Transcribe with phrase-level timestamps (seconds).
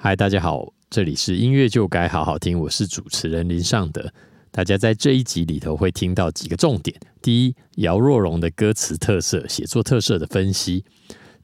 [0.00, 4.08] 嗨，大家好，这里是音乐就该好好听，我是主持人林尚德。
[4.52, 10.84] 大家在这一集里头会听到几个重点：第一，姚若龙的歌词特色、写作特色的分析；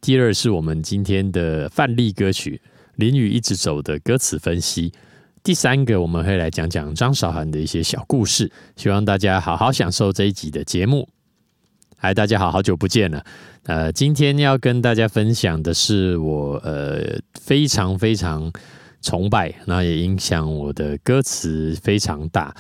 [0.01, 2.63] 第二，是我们今天的范例歌曲
[2.95, 4.93] 《淋雨一直走》的歌词分析；
[5.43, 8.49] 第三个，我们会来讲讲张韶涵的一些小故事。
[8.77, 11.09] 希望大家好好享受这一集的节目。
[11.97, 13.25] 嗨，大家好，好久不见了。
[13.65, 18.53] 呃，今天要跟大家分享的是我呃非常非常
[19.01, 22.55] 崇拜，那也影响我的歌词非常大，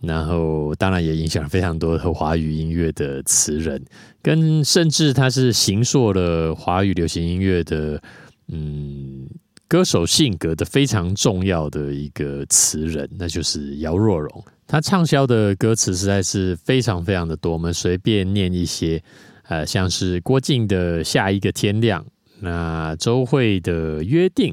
[0.00, 3.82] 然后当然也影响非常多的华语音乐的词人，
[4.20, 8.02] 跟甚至他是形塑了华语流行音乐的
[8.48, 9.26] 嗯
[9.72, 14.44] 歌手性格的非常重要的一个词人，那就是姚若龙。
[14.66, 19.02] 他畅销的歌词实在是非常非常的多，我们随便念一些，
[19.44, 22.04] 呃，像是郭靖的《下一个天亮》，
[22.40, 24.52] 那周蕙的《约定》，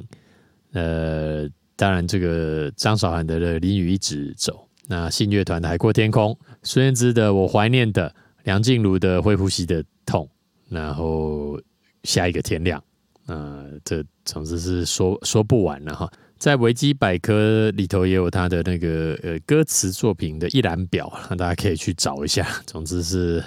[0.72, 4.54] 呃，当然这个张韶涵的《淋雨一直走》，
[4.88, 6.32] 那信乐团的《海阔天空》，
[6.64, 8.10] 孙燕姿的《我怀念的》，
[8.46, 10.26] 梁静茹的《会呼吸的痛》，
[10.74, 11.58] 然后
[12.06, 12.80] 《下一个天亮》，
[13.26, 16.12] 呃，这总之是说说不完了哈。
[16.38, 22.48] 在维基百科里头也有他的那个呃歌词作品的一览表，那大家可以去找一下。
[22.66, 23.44] 总之是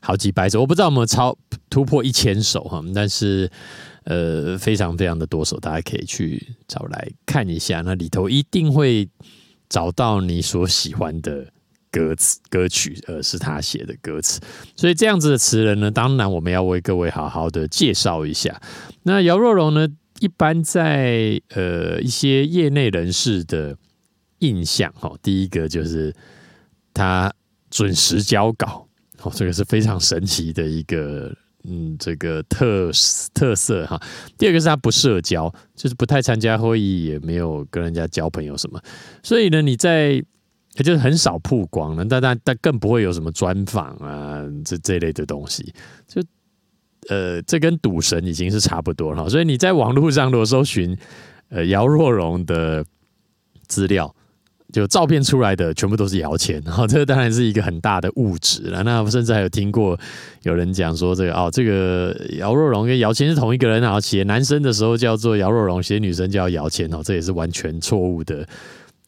[0.00, 1.34] 好几百首，我不知道有没有超
[1.70, 3.50] 突破一千首哈，但是
[4.04, 7.80] 呃非常非常的多首，大家可以去找来看一下。
[7.80, 9.08] 那里头一定会
[9.70, 11.50] 找到你所喜欢的
[11.90, 14.38] 歌词歌曲，呃是他写的歌词。
[14.76, 18.60] 所以这样子的词人呢，当然我们要为各位好好的介绍一下。
[19.04, 19.88] 那姚若龙呢？
[20.20, 23.76] 一般在呃一些业内人士的
[24.40, 26.14] 印象哈，第一个就是
[26.92, 27.32] 他
[27.70, 28.86] 准时交稿，
[29.22, 31.32] 哦，这个是非常神奇的一个
[31.64, 32.90] 嗯这个特
[33.32, 34.00] 特色哈。
[34.36, 38.82] 第二个是他不社交，就是不太参加会议，也没有跟人家交朋友什么，
[39.22, 40.20] 所以呢，你在
[40.74, 45.72] 就是很少曝光了，但但但更不会有什么专访啊这这类的东西，
[46.06, 46.20] 就。
[47.08, 50.96] 呃，这跟赌神已经是差不多了，所以你在网络上如果搜寻
[51.48, 52.84] 呃姚若龙的
[53.66, 54.14] 资料，
[54.72, 58.82] 就照片出来的全部都是姚谦，然后这当然是一个很大的误指了。
[58.82, 59.98] 那甚至还有听过
[60.42, 68.46] 有人讲说，这个哦，这个姚若龙跟姚谦是同一个人，然后写男生的时候叫做姚若龙，写女生叫姚谦哦，这也是完全错误的。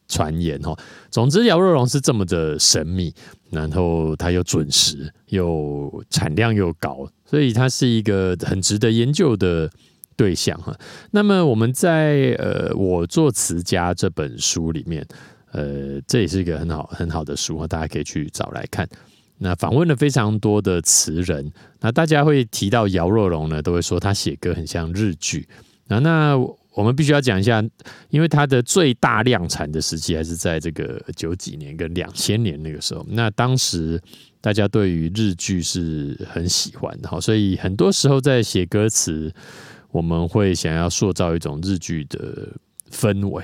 [0.07, 0.77] 传言哈，
[1.09, 3.15] 总之姚若龙是这么的神秘，
[3.51, 9.69] 然后他又准时，又产量又高，所以他是一个很值得研究的
[10.15, 10.75] 对象哈。
[11.11, 15.05] 那么我们在呃我做词家这本书里面，
[15.51, 18.87] 呃这也是一个很好很好的书啊，大家可以去找来看。
[19.39, 25.47] 那访问了非常多的词人，那大家会提到姚若龙呢，都会说他写歌很像日剧
[25.87, 25.97] 啊。
[25.99, 26.37] 那
[26.73, 27.61] 我们必须要讲一下，
[28.09, 33.05] 因为它的最大量产的时期还是在这个九几年跟两千年那个时候。
[33.09, 34.01] 那当时
[34.39, 39.33] 大家对于日剧是很喜欢的，所以很多时候在写歌词，
[39.91, 42.47] 我们会想要塑造一种日剧的
[42.89, 43.43] 氛围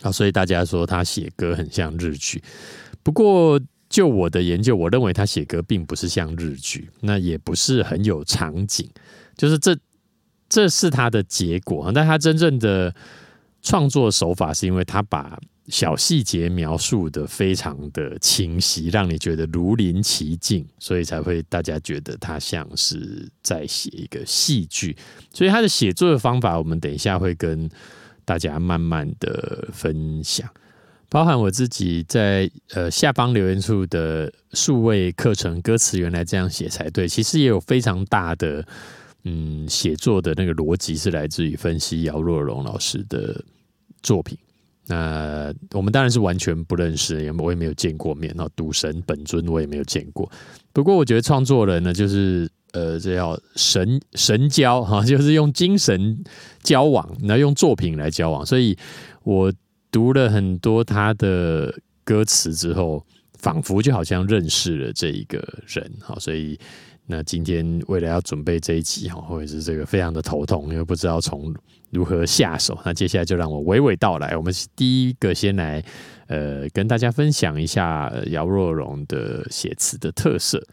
[0.00, 0.10] 啊。
[0.10, 2.42] 所以大家说他写歌很像日剧。
[3.02, 8.88] 不过就我的研究，我认为他写歌并不是像日剧，那也不是很有场景，
[9.36, 9.76] 就是这。
[10.50, 12.92] 这是他的结果，但他真正的
[13.62, 15.38] 创作手法是因为他把
[15.68, 24.96] 小细节描述的非常的清晰，让你觉得如临其境，所以才会大家觉得他像是在写一个戏剧。
[25.32, 27.70] 所以他的写作的方法，我们等一下会跟
[28.24, 30.50] 大家慢慢的分享，
[31.08, 38.66] 包含我自己在呃下方留言处的数位课程歌词，原来这样写才对，其实也有非常大的。
[39.24, 43.44] 嗯，写作的那个逻辑是来自于分析姚若龙老师的
[44.02, 44.38] 作品。
[44.86, 48.32] 那我们当然是完全不认识，也我也没有见过面。
[48.34, 50.28] 那赌神本尊我也没有见过。
[50.72, 56.24] 不过我觉得创作人呢，就是呃，这叫神神交哈，就是用精神
[56.62, 58.44] 交往，然后用作品来交往。
[58.44, 58.76] 所以
[59.22, 59.52] 我
[59.92, 61.72] 读了很多他的
[62.02, 63.06] 歌词之后，
[63.38, 65.92] 仿佛就好像认识了这一个人。
[66.00, 66.58] 好，所以。
[67.10, 71.52] 那今天为了要准备这一集哈，或者是这个非常的头痛，因为不知道从
[71.90, 72.78] 如何下手。
[72.84, 74.36] 那接下来就让我娓娓道来。
[74.36, 75.84] 我们第一个先来
[76.28, 80.64] 呃跟大家分享一下姚若龙的写词的特色。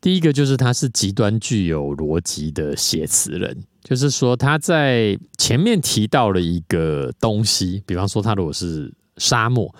[0.00, 9.74] 第一个就是他是极端具有逻辑的写词人，就是说他在前面提到了一个东西，比方说他如果是沙漠，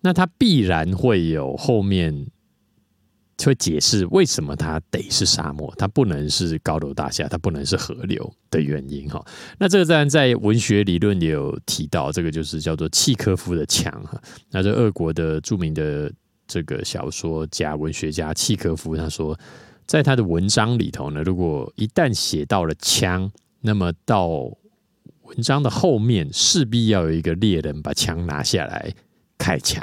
[0.00, 2.26] 那他必然会有后面。
[3.36, 9.22] 就会解释为什么它得是沙漠，它不能是高楼大厦，它不能是河流的原因哈。
[9.58, 14.20] 那这个当然在文学理论也有提到，这个就是叫做契科夫的墙哈。
[14.50, 16.10] 那这俄国的著名的
[16.46, 19.38] 这个小说家、文学家契科夫他说，
[19.86, 23.30] 在他的文章里头呢，如果一旦写到了枪，
[23.60, 24.28] 那么到
[25.22, 28.94] 文章的后面势必要有一个猎人把枪拿下来
[29.36, 29.82] 开枪。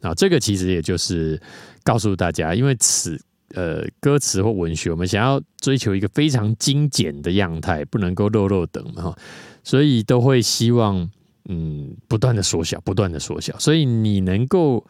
[0.00, 1.38] 啊，这个其实也就是
[1.82, 3.20] 告诉大家，因为此
[3.54, 9.16] 呃歌词或文学，我们想要追求一个非常精简的样态，不能够漏漏等哈，
[9.64, 11.10] 所以都会希望
[11.48, 14.86] 嗯不断的缩小，不断的缩小，所以你能够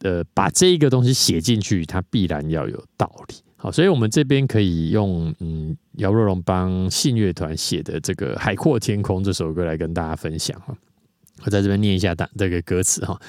[0.00, 3.34] 呃把这一个东西写进去，它必然要有道理。
[3.56, 10.74] 好，所以我们这边可以用嗯姚若龙帮信乐团写的这个《海阔天空》这首歌来跟大家分享哈。
[11.44, 13.20] 我在这边念一下大这个歌词哈。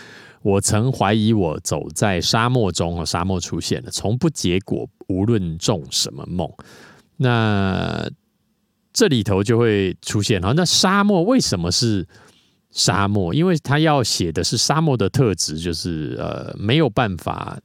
[0.43, 6.51] 我曾怀疑，我走在沙漠中，沙漠出现了，从不结果，无论种什么梦。
[7.17, 8.09] 那
[8.91, 12.07] 这里头就会出现，好，那沙漠为什么是
[12.71, 13.33] 沙漠？
[13.35, 17.59] 因为他要写的是沙漠的特质，就是呃没有办法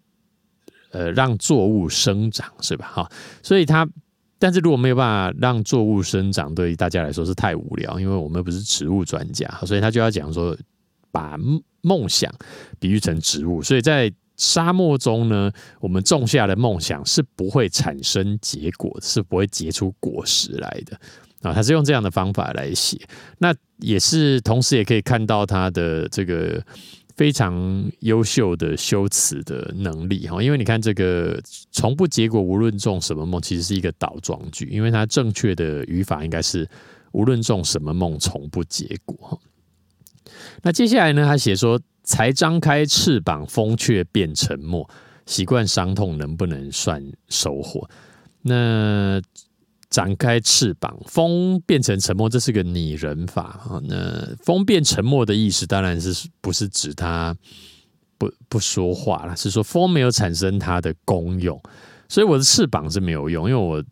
[0.91, 2.93] 呃让作物生长，是吧？
[2.95, 3.11] 哈，
[3.43, 3.89] 所以他，
[4.39, 10.55] 但是如果没有办法让作物生长，对于大家来说是太无聊，因为我们不是植物专家，所以他就要讲说
[11.11, 11.39] 把。
[11.87, 12.29] 梦想
[12.81, 15.51] 比喻成植物，所以在沙漠中呢，
[15.81, 20.99] 我们种下的梦想是不会产生结果，是不会结出果实来的
[21.43, 21.55] 啊。
[21.55, 22.99] 他是用这样的方法来写，
[23.39, 26.63] 那也是同时也可以看到他的这个
[27.15, 30.43] 非常优秀的修辞的能力哈。
[30.43, 31.41] 因为你看这个
[31.71, 36.69] 从不结果，无论种什么梦，其实是一个倒装句，因为它正确的语法应该是
[37.13, 39.41] 无论种什么梦，从不结果
[40.63, 41.25] 那接下来呢？
[41.25, 44.89] 他写说：“才张开翅膀，风却变沉默。
[45.27, 47.89] 习惯伤痛，能不能算收获？”
[48.43, 49.21] 那
[49.91, 53.81] 展开翅膀，风变成沉默，这是个拟人法啊。
[53.85, 57.37] 那风变沉默的意思，当然是不是指它
[58.17, 59.37] 不不说话了？
[59.37, 61.61] 是说风没有产生它的功用，
[62.09, 63.85] 所以我的翅膀是没有用，因为我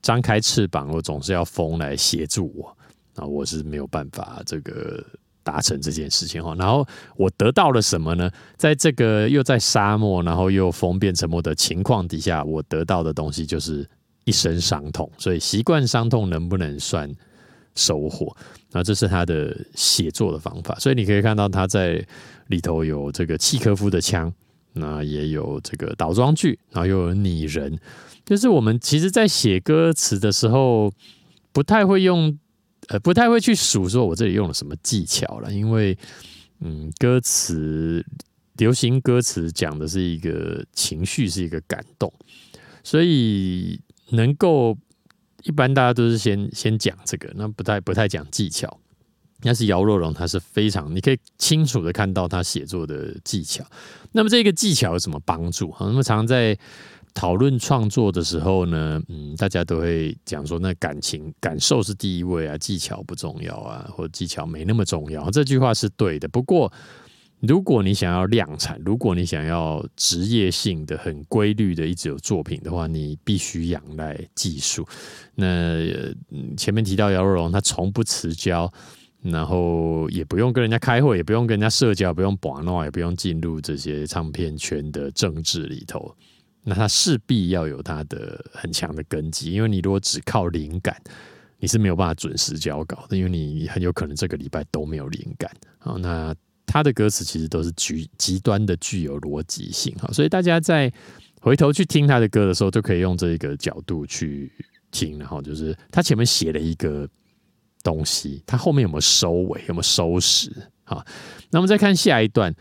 [0.00, 2.76] 张开翅膀，我总是要风来协助我
[3.14, 5.04] 啊，我是没有办法这个。
[5.46, 6.84] 达成这件事情哈，然后
[7.16, 8.28] 我得到了什么呢？
[8.56, 13.88] 在这个又在沙漠，然后又风变沉默的情况底下，我得到的东西就是
[14.24, 15.08] 一身伤痛。
[15.16, 17.08] 所以习惯伤痛能不能算
[17.76, 18.36] 收获？
[18.72, 20.74] 那这是他的写作的方法。
[20.80, 22.04] 所以你可以看到他在
[22.48, 24.32] 里头有这个契科夫的枪，
[24.72, 27.78] 那也有这个倒装句，然后又有拟人。
[28.24, 30.90] 就是我们其实在写歌词的时候，
[31.52, 32.36] 不太会用。
[32.88, 35.96] 呃，不太会去数说我这里用了什么技巧了，因为，
[36.60, 38.04] 嗯，歌词
[38.58, 42.12] 流行歌词讲的是一个情绪，是一个感动，
[42.84, 43.80] 所以
[44.10, 44.78] 能够
[45.42, 48.78] 一般大家都是先先讲这个，那不太不太讲技巧。
[49.40, 53.64] 但是姚若龙他是非常，你可以清楚的看到他写作的技巧。
[54.12, 55.74] 那么这个技巧有什么帮助？
[55.80, 56.56] 那么常在。
[57.16, 65.30] 讨论创作的时候呢，嗯，大家都会讲说，那感情感受是第一位啊，技巧不重要啊，或技巧没那么重要。
[65.30, 66.28] 这句话是对的。
[66.28, 66.70] 不过，
[67.40, 74.86] 如果你想要量产，如果你想要职业性的、很规律的一直有作品的话，你必须仰赖技术。
[75.34, 75.78] 那
[76.54, 78.70] 前面提到姚若龙，他从不辞交，
[79.22, 86.14] 然后也不用跟人家开会，也不用跟人家社交，不用把闹，也不用进入这些唱片圈的政治里头。
[86.68, 91.00] 那他势必要有他的很强的根基，因为你如果只靠灵感，
[91.60, 95.94] 你是没有办法准时交稿的，因为你很有可能这个礼拜都没有灵感啊。
[96.00, 96.34] 那
[96.66, 100.92] 他的歌词其实都是极极端的具有逻辑性哈，所以大家在
[101.40, 104.50] 回头去听他的歌的时候，就可以用这个角度去
[104.90, 107.08] 听，然后就是他前面写了一个
[107.84, 110.50] 东西，他后面有没有收尾，有没有收拾
[110.82, 111.06] 好？
[111.50, 112.52] 那我们再看下一段。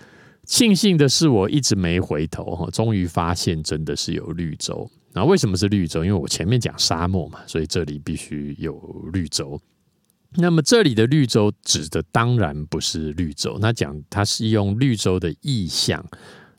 [0.45, 4.89] 庆幸的是，我一直没回头哈，终于发现真的是有绿洲。
[5.13, 6.03] 那为什么是绿洲？
[6.03, 8.77] 因为我前面讲沙漠嘛，所以这里必须有
[9.11, 9.59] 绿洲。
[10.37, 16.05] 那么这里的绿洲指的当然不是绿洲，那讲它是用绿洲的意象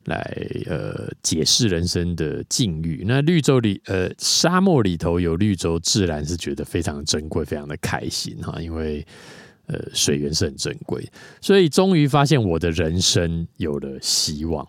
[0.05, 0.21] 来
[0.67, 3.05] 呃解释人生的境遇。
[3.07, 9.07] 那绿洲里呃沙漠里头有绿洲，自然是觉得非常珍贵，非常的开心哈，因为。
[9.67, 11.05] 呃，水源是很珍贵，
[11.41, 14.65] 所以终于发现我的人生有了希望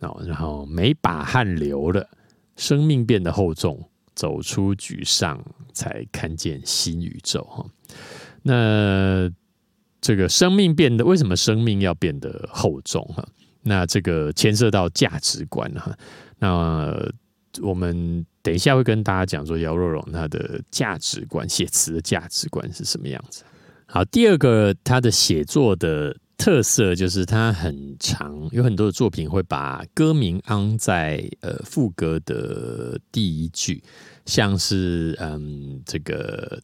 [0.00, 0.20] 哦。
[0.26, 2.08] 然后没把汗流了，
[2.56, 5.40] 生命变得厚重，走出沮丧，
[5.72, 7.64] 才看见新宇宙哈。
[8.42, 9.30] 那
[10.00, 13.24] 这个生命变得为什么生命要变得厚重哈？
[13.62, 15.96] 那这个牵涉到价值观哈。
[16.38, 16.96] 那
[17.62, 23.44] 我们等一下会跟大家讲说姚若龙他的价值观，写词的价值观是什么样子。
[23.92, 33.82] 好，第二个他的写作的特色就是他很长，有很多的作品会把歌名安在呃副歌的第一句，
[34.26, 36.60] 像是嗯这个。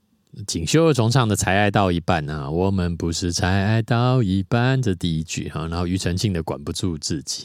[0.47, 5.66] 锦绣二重唱的《才爱到一半》啊，我们不是才爱到一半，这第一句哈。
[5.66, 7.45] 然后庾澄庆的《管不住自己》，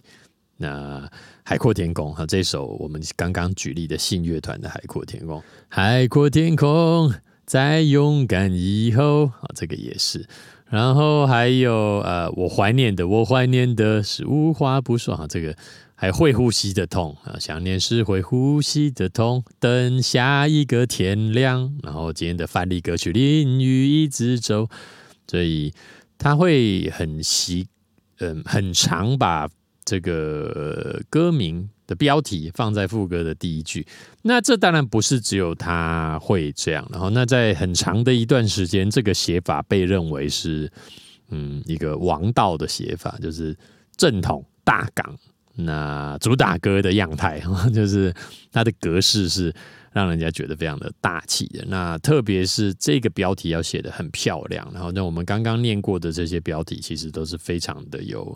[0.58, 1.00] 那
[1.42, 7.14] 《海阔天空》哈，这首我们刚刚举例的信乐团的《海阔天空》，海阔天空
[7.52, 10.26] 在勇敢以后啊，这个也是。
[10.70, 15.54] 然后还有呃，我怀念的，我怀念的是无话不说啊，这个。
[15.96, 19.44] 还会呼吸的痛啊，想念是会呼吸的痛。
[19.60, 24.64] 等下一个天亮，然后今天的范例歌曲《淋雨一直走》，
[25.28, 25.72] 所以
[26.18, 27.68] 他会很习，
[28.20, 29.48] 嗯，很长把
[29.86, 33.86] 这个歌名的标题放在副歌的第一句。
[34.22, 40.72] 那这当然不是只有他会这样，然后那在很长的一段时间，这个写法被认为是
[41.30, 43.54] 嗯一个王道的写法，就是
[43.98, 45.18] 正统大港。
[45.54, 47.44] 那主打歌的样态，
[47.76, 48.14] 就是
[48.54, 49.54] 它的格式是
[49.92, 51.62] 让人家觉得非常的大气的。
[51.68, 58.36] 那特别是这个标题要写的很漂亮，然后那我们刚刚念过的这些标题，其实都是非常的有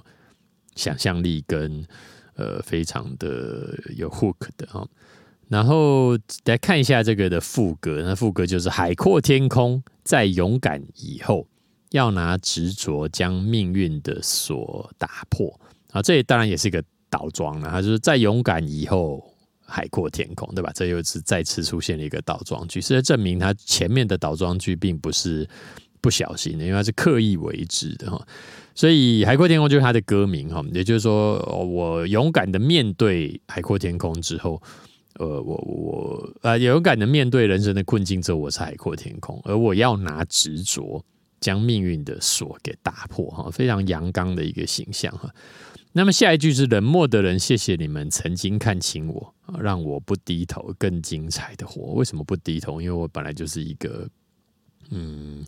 [0.76, 1.86] 想象力跟
[2.36, 4.88] 呃非常的有 hook 的哈。
[5.48, 11.48] 然后来看一下这个的副歌，那副歌就是海阔天空，在勇敢以后，
[11.92, 15.60] 要拿执着将命运的锁打破
[15.92, 16.02] 啊！
[16.02, 16.84] 这当然也是一个。
[17.08, 19.24] 倒装了，他就是在勇敢以后
[19.66, 20.70] 海阔天空，对吧？
[20.76, 25.48] 这又是再次出现了一个倒装句，是在证明他前面的倒装句并不是
[26.06, 28.28] 不小心的，因为他是刻意为之的哈。
[28.76, 34.62] 所以海阔天空就是他的歌名哈，也就是说，我勇敢的面对海阔天空之后，
[35.16, 41.04] 呃，我我呃勇敢的面对人生的困境之后，我是海阔天空，而我要拿执着
[41.40, 45.34] 将命运的锁给打破哈，非常阳刚的一个形象哈。
[45.94, 51.94] 那么下一句是冷漠的人，谢谢你们曾经看清我，让我不低头，更精彩的活。
[51.94, 52.80] 为什么不低头？
[52.80, 54.08] 因为我本来就是一个
[54.92, 55.44] 嗯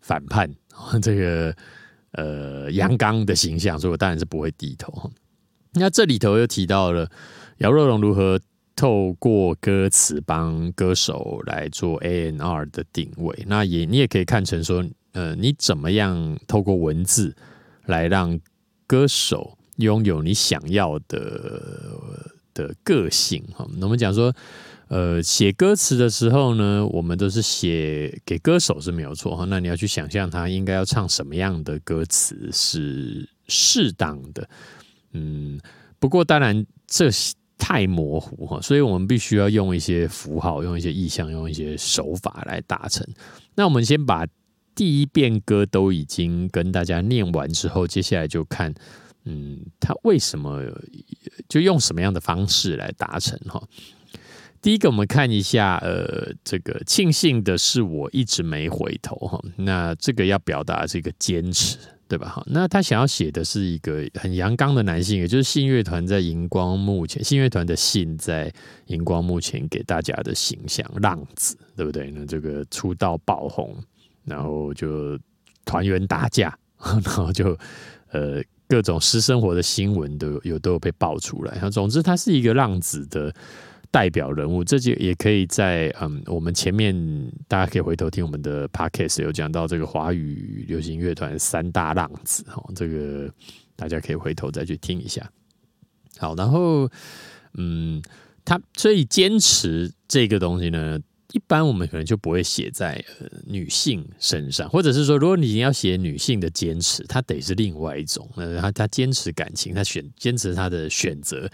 [0.00, 0.52] 反叛，
[1.02, 1.54] 这个
[2.12, 5.10] 呃阳刚的形象，所以我当然是不会低头。
[5.74, 7.10] 那这里头又提到了
[7.58, 8.40] 姚若龙如何
[8.74, 13.44] 透过歌词帮歌手来做 A N R 的定位。
[13.46, 17.34] 那也你也可以看成说，呃，你怎么样透过文字
[17.86, 18.38] 来让
[18.86, 19.56] 歌手。
[19.78, 21.62] 拥有你想要的
[22.52, 23.64] 的个性哈。
[23.76, 24.34] 那我们讲说，
[24.88, 29.44] 呃，写歌词的时候呢，我们都是写给歌手是没有错哈。
[29.44, 34.48] 那你要去想象他应该要唱什么样的歌词是适当的。
[35.12, 35.60] 嗯，
[35.98, 37.10] 不过当然这
[37.58, 43.06] 太模糊哈，所以我们必须要用一些符号，用一些意象，用一些手法来达成。
[43.54, 44.26] 那我们先把
[44.74, 48.74] 第一遍歌都已经跟大家念完之后，接下来就看。
[49.30, 50.62] 嗯，他为什么
[51.50, 53.62] 就用什么样的方式来达成哈？
[54.60, 59.40] 第一个，我们看一下，呃，这个庆幸的是我一直没回头哈。
[59.56, 61.76] 那这个要表达这个坚持，
[62.08, 62.28] 对吧？
[62.28, 68.52] 哈，那他想要写的是一个很阳刚的男性，也就是信乐团在荧光幕前，信乐团的信在
[68.86, 72.10] 荧光幕前给大家的形象，浪子，对不对？
[72.10, 73.76] 那这个出道爆红，
[74.24, 75.18] 然后就
[75.64, 77.56] 团员打架， 然后就
[78.10, 78.42] 呃。
[78.70, 83.34] 各种私生活的新闻都有都有被爆出来，总之他是一个浪子的
[83.90, 86.94] 代表人物，这就也可以在嗯，我们前面
[87.46, 93.32] 大家可以回头听我们的 podcast 有讲到这个华语流行乐团三大浪子哈，这个
[93.76, 95.30] 大家可以回头再去听一下。
[96.18, 96.88] 好，然后
[97.54, 98.02] 嗯，
[98.44, 100.98] 他所以坚持这个东西呢。
[101.34, 103.04] 一般我们可能就不会写在
[103.44, 108.26] 女性身上，或者是说，如果你要写女性的坚持，她得是另外一种。
[108.36, 111.46] 呃，她她坚持感情，她选坚持她的选择，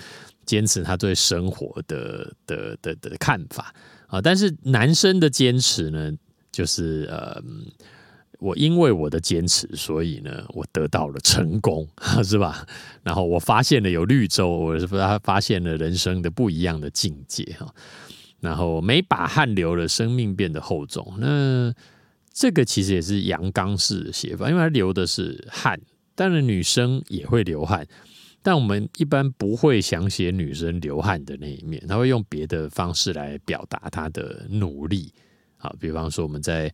[0.46, 3.74] 坚持他对生活的的的的看法
[4.06, 4.20] 啊。
[4.20, 6.12] 但是男生的坚持呢，
[6.52, 7.42] 就是呃，
[8.38, 11.88] 我因为我的坚持，所以呢，我得到了成功，
[12.22, 12.66] 是吧？
[13.02, 17.74] 然后我发现了有绿洲，我是不是他发现了人生的不一样的境界哈。
[18.40, 21.14] 然后每把汗流了，生命变得厚重。
[21.18, 21.72] 那
[22.32, 25.80] 这个其实也是阳刚式的写法，因为他流的是汗。
[26.16, 27.86] 当然女生也会流汗，
[28.44, 35.10] 但我们一般不会想写女生流汗的那一面，他会用别的方式来表达她的努力。
[35.56, 36.70] 好，比方说我们在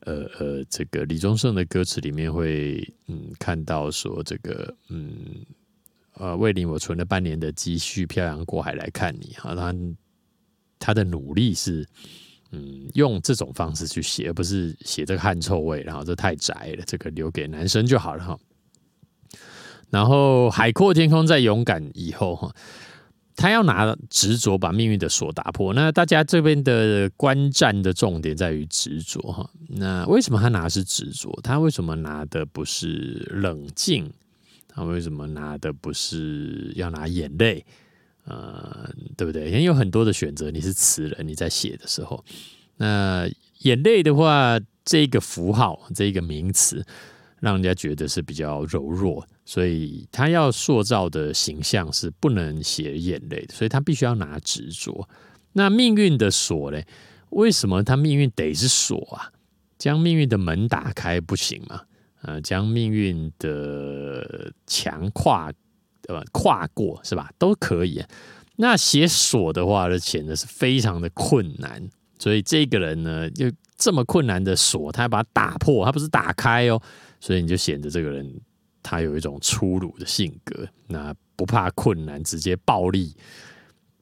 [0.00, 5.06] 呃呃这个李宗盛的歌词里面会嗯看到说这个嗯
[6.14, 9.32] 呃，魏林，我存了半年的积蓄，漂洋过海来看你。
[9.38, 9.74] 哈，他
[10.80, 11.86] 他的努力是，
[12.50, 18.36] 嗯，用这种方式去写，而不是写这个汗臭味，然后这太窄了，这个留给男生就好了哈。
[19.92, 22.52] 然后海阔天空，在勇敢以后哈。
[23.34, 29.50] 他要拿执着把命运的锁打破，那大家这边的观战的重点在于执着哈。
[29.68, 31.30] 那为什么他拿是执着？
[31.42, 34.12] 他为什么拿的不是冷静？
[34.68, 37.64] 他为什么拿的不是要拿眼泪？
[38.24, 39.46] 呃，对不对？
[39.46, 42.22] 因为有很多的选择，你是词人，你在写的时候，
[42.76, 43.26] 那
[43.60, 46.84] 眼泪的话，这个符号，这个名词。
[47.40, 55.06] 让人家觉得是比较柔弱，所以他要塑造的形象是不能写眼泪的，所以他必须要拿执着。
[55.52, 56.80] 那命运的锁呢？
[57.28, 59.30] 为什么他命运得是锁啊？
[59.76, 61.82] 将命运的门打开不行吗？
[62.22, 65.52] 呃，将命运的墙跨
[66.08, 67.30] 呃跨过是吧？
[67.36, 68.02] 都可以。
[68.56, 71.90] 那写锁的话，呢，显得是非常的困难。
[72.18, 76.80] 所以这个人呢，就这么困难的锁，他要把它打破，他不是打开哦。
[77.20, 78.40] 所以你就显得这个人
[78.82, 83.14] 他有一种粗鲁的性格，那不怕困难，直接暴力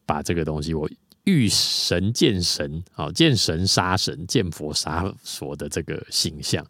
[0.06, 0.88] 把这个东西，我
[1.24, 6.64] 遇神见神，好见神杀神，见佛杀佛的这个形象，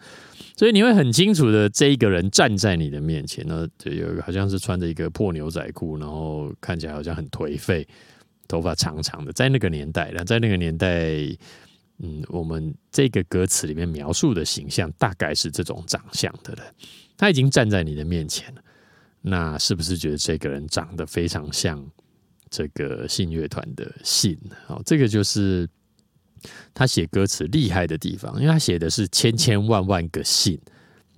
[0.57, 7.87] 所以你会很清楚的，这一个人站在你的面前呢，就有一个好像是穿着一个破牛仔裤，然后看起来好像很颓废，
[8.49, 10.90] 头发长长的，在那个年代，那在那个年代。
[12.02, 16.64] 嗯，我们这个歌词里面描述的形象大概是这种长相的人，
[17.21, 18.62] 他已经站在你的面前了，
[19.21, 21.87] 那是不是觉得这个人长得非常像
[22.49, 24.39] 这个信乐团的信？
[24.69, 25.69] 哦，这个就是
[26.73, 30.59] 他写歌词厉害的地方，因为他写的是千千万万个信，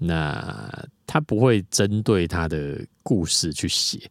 [0.00, 4.10] 那他不会针对他的故事去写，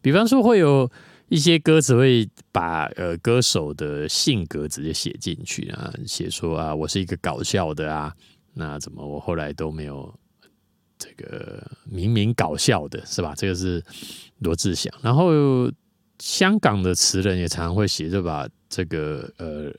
[0.00, 0.88] 比方说会有。
[1.28, 8.14] 一些歌词会把呃歌手的性格直接写进去啊，写说啊，我是一个搞笑的啊，
[8.52, 10.14] 那怎么我后来都没有
[11.02, 13.34] 这个明明搞笑的是吧？
[13.36, 13.82] 这个是
[14.38, 14.92] 罗志祥。
[15.02, 15.32] 然后
[16.20, 19.72] 香港的词人也常常会写，就把这个呃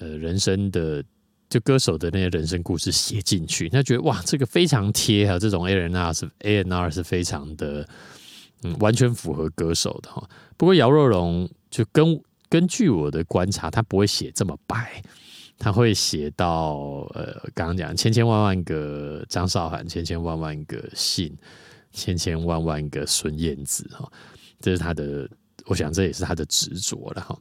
[0.00, 1.02] 呃人生的
[1.48, 7.88] 就歌手的那些人生故事写进去，他觉得哇，这个非常贴啊， 这种 A N R 是 A N R 是非常的。
[8.66, 10.26] 嗯，完全符合歌手的哈。
[10.56, 12.18] 不过姚若龙就跟
[12.48, 15.02] 根据我的观察，他不会写这么白，
[15.58, 21.36] 他会写到呃，刚刚讲千千万万个张韶涵，千千万万个信，
[21.92, 24.10] 千千万万个孙燕姿哈。
[24.60, 25.28] 这是他的，
[25.66, 27.38] 我想这也是他的执着了哈。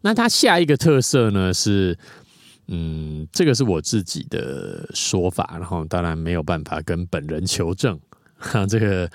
[0.00, 1.98] 那他下一个特色呢是，
[2.66, 7.98] 嗯，这个是我自己的说法，然后当然没有办法跟本人求证
[8.36, 9.10] 哈，这个。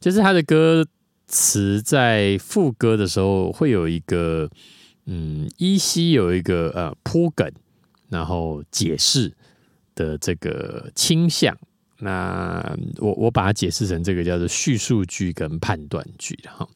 [0.00, 0.86] 就是他的歌
[1.28, 4.50] 词在副歌的时候会有一个，
[5.06, 7.50] 嗯，依稀有一个呃铺梗，
[8.08, 9.32] 然后解释
[9.94, 11.56] 的这个倾向。
[11.98, 16.68] 那我我把它解释成这个叫做叙述句跟判断句哈。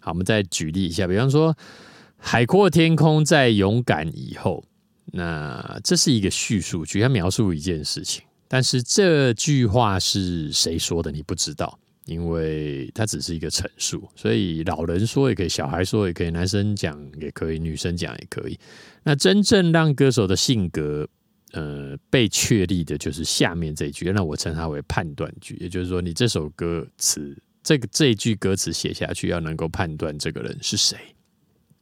[0.00, 1.56] 好，我们再举例一下，比方说
[2.16, 4.64] “海阔天空在勇敢以后”，
[5.12, 11.78] 那这是一个叙述句，它描述一件事情，但是这句话是谁说的，你不知道。
[12.06, 18.58] 因为它只是一个陈述，所以老人说也可以，小孩说也可以，男生讲也可以，女生讲也可以。
[19.02, 21.08] 那真正让歌手的性格
[21.52, 25.56] 呃被确立的，就是下面这一句，那我称它为判断句。
[25.60, 30.98] 也就是说，你这首歌词这个这一句歌词写下去，要能够判断这个人是谁。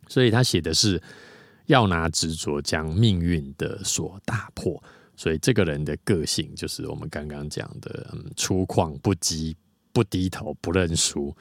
[0.08, 1.02] 所以他写的是
[1.66, 4.80] 要拿执着将命运的锁打破。
[5.16, 9.54] 所以这个人的个性就是我们刚刚讲的，嗯，粗犷不羁。
[9.92, 11.34] 不低头、不认输、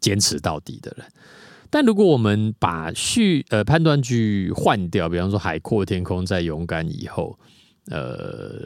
[0.00, 1.06] 坚持到底的人。
[1.72, 7.38] 但如果我们把序呃判断句换掉，比方说“海阔天空在勇敢以后”，
[7.86, 8.60] 呃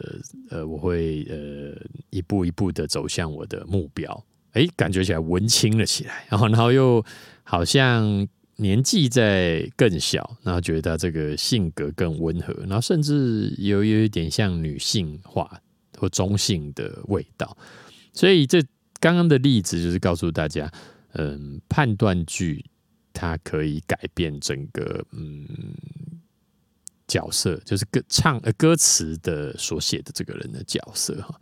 [0.48, 4.24] 呃，我会呃一步一步的走向我的目标。
[4.52, 7.04] 哎，感觉起来文青了起来，然 后然后又
[7.42, 15.60] 好像年纪在更小，然后觉得这个性格更温和，然后甚至有有一点像女性化
[15.98, 17.54] 或中性的味道。
[18.14, 18.62] 所以这。
[19.04, 20.72] 刚刚的例子就是告诉大家，
[21.12, 22.64] 嗯，判断句
[23.12, 25.46] 它可以改变整个嗯
[27.06, 31.38] 角色，就是歌唱呃歌词的所写的这个人的角色哈。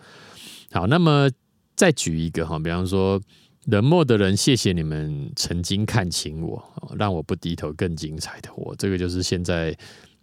[0.72, 1.31] 好，那么
[1.77, 3.22] 再举一个哈，比方说
[3.66, 6.61] 冷漠的人，谢谢你们曾经看清我，
[6.98, 8.75] 让我不低头更精彩的我。
[8.75, 9.72] 这个就是现在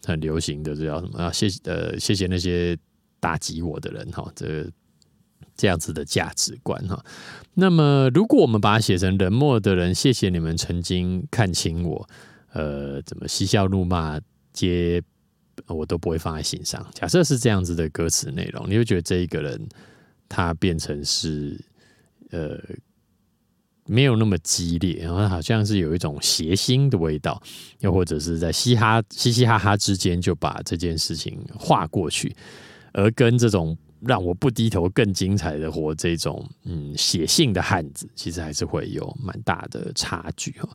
[0.04, 1.32] 很流行的，这叫什么啊？
[1.32, 2.78] 谢呃谢谢那些
[3.22, 4.70] 打击我的人哈，这。
[5.56, 7.04] 这样子的价值观哈。
[7.56, 12.10] 那么，如果我们把它写成冷漠的人，谢谢你们曾经看清我，
[12.54, 14.18] 呃，怎么嬉笑怒骂
[14.54, 15.02] 皆
[15.68, 16.86] 我都不会放在心上。
[16.94, 19.68] 假设是这样子的歌词内容，你会觉得这一个人
[20.30, 21.60] 他变成是
[22.30, 22.58] 呃
[23.86, 27.42] 没有那么激烈，然后好像是有一种谐星的味道，
[27.80, 32.34] 又或者是在嘻哈嘻嘻哈哈之间就把这件事情划过去，
[32.94, 33.78] 而跟这种。
[34.02, 40.70] 让我不低头更精彩的活，这种嗯写信的汉子，其实还是会有蛮大的差距哈。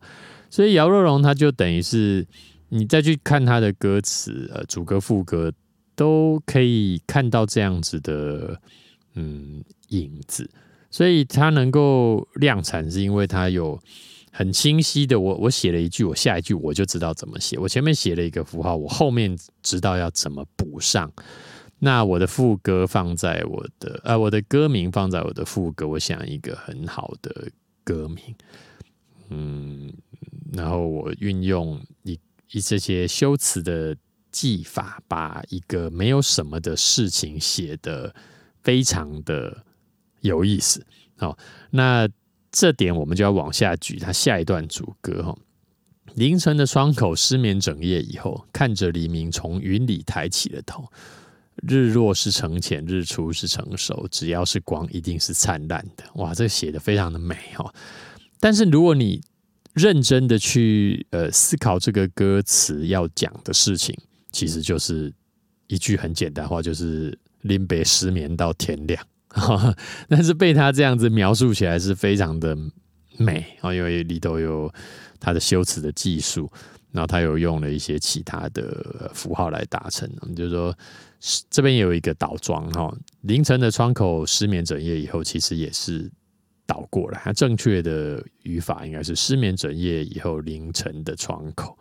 [0.50, 2.26] 所以姚若龙他就等于是
[2.68, 5.52] 你再去看他的歌词，呃，主歌副歌
[5.94, 8.60] 都可以看到这样子的
[9.14, 10.48] 嗯影子。
[10.90, 13.76] 所以他能够量产，是因为他有
[14.30, 17.58] 很清晰的，我我写了一句，我下一句我就知道怎么写。
[17.58, 21.10] 我前面写了一个符号，我后面知道要怎么补上。
[21.80, 27.50] 那我的副歌放在我的呃，我的歌名放在我的副歌，我想一个很好的
[27.82, 28.34] 歌名，
[29.28, 29.92] 嗯，
[30.52, 32.18] 然后我运用一
[32.52, 33.94] 一这些修辞的
[34.30, 38.14] 技法，把一个没有什么的事情写的
[38.62, 39.64] 非常的
[40.20, 40.87] 有意思。
[41.16, 41.37] 好，
[41.70, 42.08] 那
[42.50, 45.37] 这点我们就要往下举，他下一段主歌哈，
[46.14, 50.90] 凌晨的窗口失眠整夜以后，看着黎明从云里抬起了头。
[51.62, 54.06] 日落是成浅，日出是成熟。
[54.10, 56.04] 只要是光，一定是灿烂的。
[56.14, 57.72] 哇，这写的非常的美哈。
[58.40, 59.22] 但是如果你
[59.72, 63.96] 认真的去呃思考这个歌词要讲的事情，
[64.32, 65.12] 其实就是
[65.68, 69.06] 一句很简单话，就是林北失眠到天亮。
[70.08, 72.56] 但是被他这样子描述起来是非常的
[73.16, 74.72] 美啊，因为里头有
[75.18, 76.50] 他的修辞的技术，
[76.90, 80.76] 然后他有用了一些其他的符号来达成，就是说。
[81.48, 86.10] 这边有一个倒装哈，凌晨的窗口失眠整夜以后，其实也是
[86.66, 87.20] 倒过来。
[87.24, 91.78] 它正确的语法应该是失眠整夜以后，凌晨的窗口，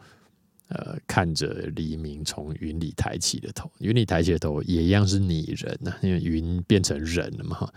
[0.69, 7.69] 呃，看着黎明从云里抬起的头，云里抬起的头也一样是拟人呐，因为云变成人了嘛。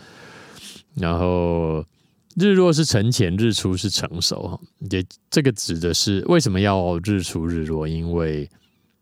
[0.95, 1.85] 然后
[2.37, 4.61] 日落是沉潜，日出是成熟哈。
[4.91, 7.89] 也这个指的是为什么要日出日落？
[7.89, 8.49] 因为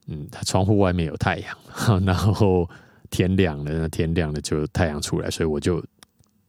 [0.06, 1.56] 嗯，它窗户外面有太阳，
[2.04, 2.68] 然后
[3.08, 5.82] 天亮了，那天亮了就太阳出来，所以我就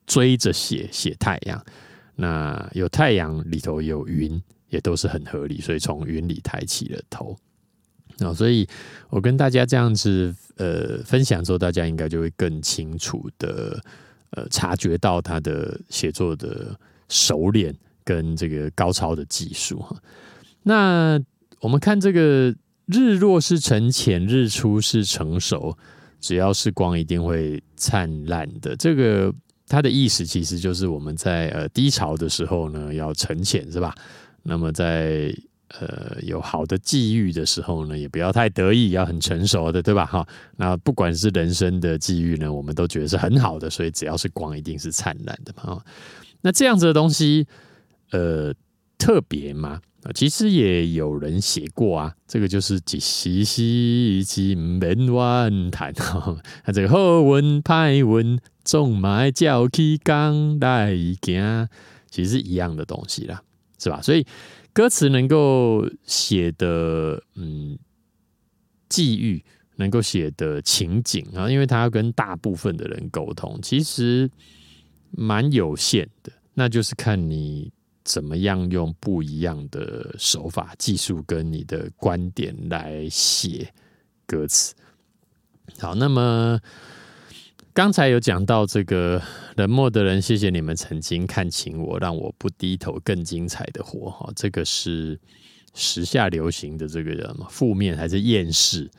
[0.06, 1.64] 追着写写太阳。
[2.16, 7.34] 那有太阳里头有云，也都是很合理，所以从云里抬起了头。
[8.20, 8.68] 啊，所以
[9.10, 13.82] 我跟大家这样子呃分享之后，大家应该就会更清楚的
[14.32, 19.96] 呃察觉到他的写作的熟练跟这个高超的技术哈。
[20.64, 21.18] 那
[21.62, 22.54] 我们看这个。
[22.86, 25.78] 日落是沉浅，日出是成熟。
[26.22, 28.76] 只要是光，一定会灿烂的。
[28.78, 29.32] 这个
[29.68, 33.94] 它的意思其实就是我们在呃低潮的时候呢，要沉潜，是吧？
[34.42, 35.32] 那么在
[35.80, 40.06] 呃有好的际遇的时候呢，也不要太得意，要很成熟的，对吧？
[40.06, 45.80] 哈，那不管是人生的际遇呢，我们都觉得是很好的，所以只要是光，一定是灿烂的嘛。
[46.42, 47.46] 那这样子的东西，
[48.12, 48.54] 呃，
[48.98, 49.80] 特别吗？
[50.14, 61.68] 其实也有人写过啊，这个就是几西西金门湾谈哈，他这个好文派文种埋叫起刚来行，
[62.10, 63.42] 其实一样的东西啦，
[63.80, 64.00] 是吧？
[64.02, 64.26] 所以
[64.74, 67.78] 歌词能够写的嗯
[68.88, 69.44] 际遇，
[69.78, 74.30] 能够写的情景啊，因为他要跟大部分的人沟通，其实
[75.10, 77.72] 蛮有限的，那就是看你。
[78.06, 83.74] 怎么样用不一样的手法、技术跟你的观点来写
[84.28, 84.76] 歌词？
[85.80, 86.60] 好，那么
[87.74, 89.20] 刚才有讲到这个
[89.56, 94.12] 冷漠的人，谢谢你们曾经看清我，让我不低头更精彩的活。
[94.12, 95.20] 哈，这个是
[95.74, 98.90] 时下流行的这个什么负面还是厌世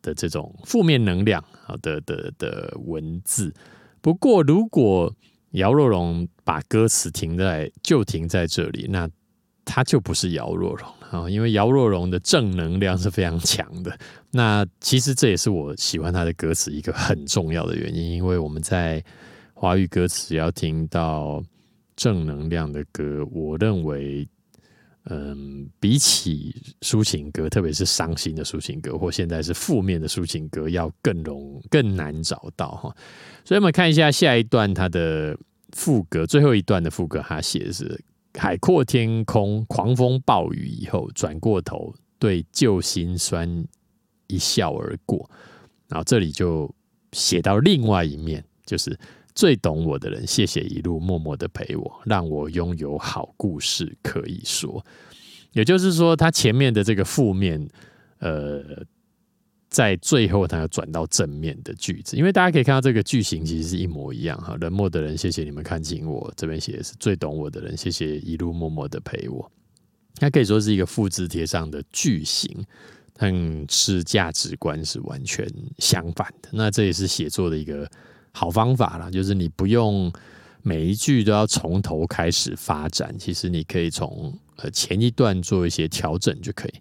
[0.00, 3.52] 的这种负面能量好的的的文字。
[4.00, 5.12] 不过如果
[5.52, 9.08] 姚若龙把歌词停在就停在这里，那
[9.64, 13.98] 他就不是姚若龙啊，因为姚若龙的正能量是非常强的。
[14.30, 19.02] 那其实这也是我喜欢他的歌词一个很重要的原因，因为我们在
[19.54, 21.42] 华语歌词要听到
[21.96, 24.28] 正能量的歌，我认为。
[25.06, 32.96] 嗯，比起抒情歌，特别是伤心的抒情歌，或现在是负面的抒情歌，要更容更难找到哈。
[33.44, 35.36] 所以，我们看一下下一段它的
[35.72, 38.00] 副歌，最后一段的副歌，他写的是
[38.38, 43.64] “海阔天空，狂风暴雨以后，转过头对旧心酸
[44.28, 45.28] 一笑而过”。
[45.88, 46.72] 然后这里就
[47.12, 48.98] 写到另外一面，就是
[49.34, 54.84] 最懂我的人，谢谢一路默默的陪我，让我拥有好故事可以说。
[55.52, 57.68] 也就是说，他前面的这个负面，
[58.20, 58.62] 呃，
[59.72, 64.54] 在最后他要转到正面的句子，因为大家可以看到这个句型其实是一模一样哈。
[64.60, 66.30] 冷漠的人，谢谢你们看清我。
[66.36, 69.50] 这边写的是最懂我的人，谢谢一路默默的陪我。
[70.16, 72.62] 它可以说是一个复制贴上的句型，
[73.14, 73.34] 但
[73.70, 76.50] 是价值观是完全相反的。
[76.52, 77.90] 那这也是写作的一个
[78.32, 80.12] 好方法啦，就是你不用
[80.60, 86.74] 每一句都要从头开始发展，其实你可以从呃前一段做一些调整就可以。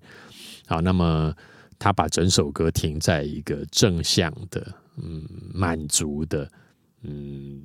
[0.67, 1.33] 好，那么
[1.81, 6.47] 他把整首歌停在一个正向的、嗯满足的、
[7.01, 7.59] 嗯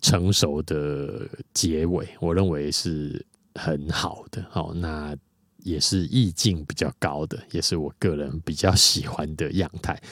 [0.00, 3.24] 成熟的结尾，我认为是。
[3.54, 5.14] 很好的，好，那
[5.58, 10.02] 也是意境比较高的，也是我个人比较喜欢的样态。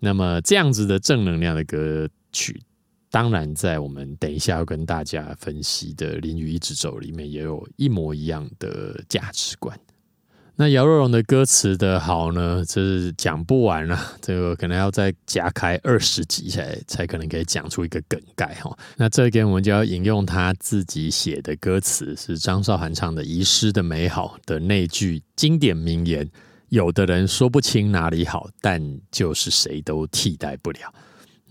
[0.00, 2.58] 那么这样子的正能量的歌曲，
[3.10, 9.78] 当然在我们等一下要跟大家分析的《淋雨一直走》里面，也有一模一样的价值观。
[10.58, 18.74] 那姚若龙的歌词的好呢，这是讲不完了，这个可能要再加开二十集才才可能可以讲出一个梗概哈。
[18.96, 26.26] 那这边我们就要引用他自己写的歌词，是张韶涵唱的《遗失的美好》的那句经典名言：
[26.70, 30.90] 有的人说不清哪里好，但就是谁都替代不了。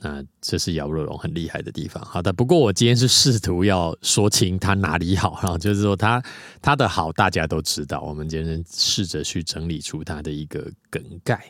[0.05, 2.03] 那这是姚若龙很厉害的地方。
[2.05, 6.21] 好的，不过我今天是试图要说清他哪里好，然后就是说他
[6.61, 7.99] 他的好大家都知道。
[8.01, 11.43] 我们今天试着去整理出他的一个梗概。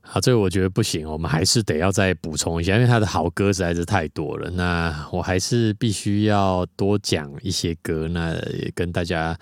[0.00, 4.50] 好，这个我觉得不行，我们还是得要再补充一下，因为他的好歌实在是太多了。
[4.50, 9.38] 那我还是必须要多讲一些歌，那也跟大家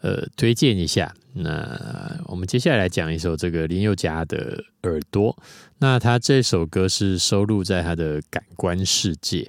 [0.00, 1.14] 呃推荐一下。
[1.38, 4.56] 那我们接下来讲一首这个林宥嘉的
[4.88, 5.34] 《耳朵》。
[5.78, 9.42] 那他这首歌是收录在他的《感官世界》。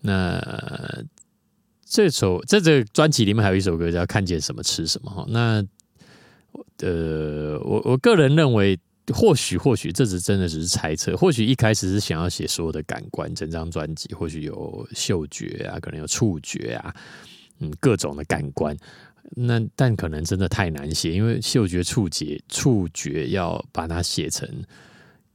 [0.00, 1.04] 那
[1.84, 5.24] 这首在这个专辑里面还有一首歌叫《看见什么吃什么》哈。
[5.28, 5.64] 那
[6.78, 8.76] 呃，我我个人认为，
[9.14, 11.16] 或许或许这只真的只是猜测。
[11.16, 16.92] 或许一开始是想要写所有的感官，整张专辑或许有嗅觉啊，可能有触觉啊，
[17.60, 18.76] 嗯，各种的感官。
[19.30, 24.48] 那但可能真的太难写，因为嗅觉、触觉、触觉要把它写成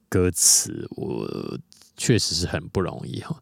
[0.09, 1.57] 歌词，我
[1.95, 3.35] 确实是很不容易哈。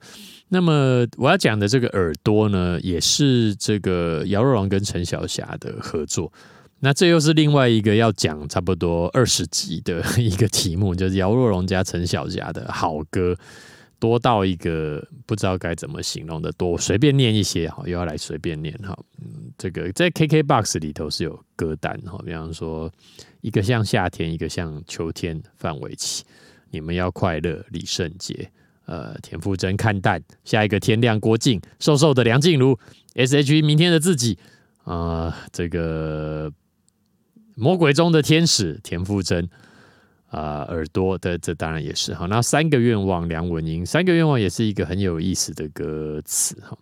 [0.48, 6.32] 那么我要讲的这个耳朵呢，也是这个姚若龙跟陈小霞的合作。
[6.80, 13.36] 那这又是另外一个要讲差不多二十集的 一个题目，就是姚若龙加陈小霞的好歌。
[14.06, 18.96] 多到一个不知道该怎么形容的多，随便念一些哈，又要来随便念哈。
[19.20, 22.92] 嗯，这个在 KKBOX 里头是有歌单哈，比方说
[23.42, 26.24] 一个像夏天，一个像秋天，范玮琪，
[26.70, 28.52] 你们要快乐，李圣杰，
[28.86, 32.78] 呃，田馥甄看淡，下一个天亮，郭靖，瘦瘦的梁静茹
[33.16, 34.38] ，S.H.E 明天的自己，
[34.84, 36.54] 啊，这个
[37.56, 39.50] 魔鬼中的天使，田馥甄。
[40.36, 42.26] 啊，耳朵的这当然也是哈。
[42.26, 46.78] 那三个愿望，梁文音，三个愿望也是一个很有意思的歌词哈。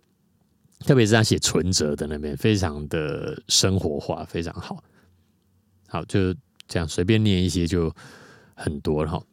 [0.79, 4.83] 特别是他写存折的那边，非常的生活化，非常好。
[5.87, 6.33] 好，就
[6.67, 7.93] 这样随便念一些就
[8.55, 9.23] 很多了哈。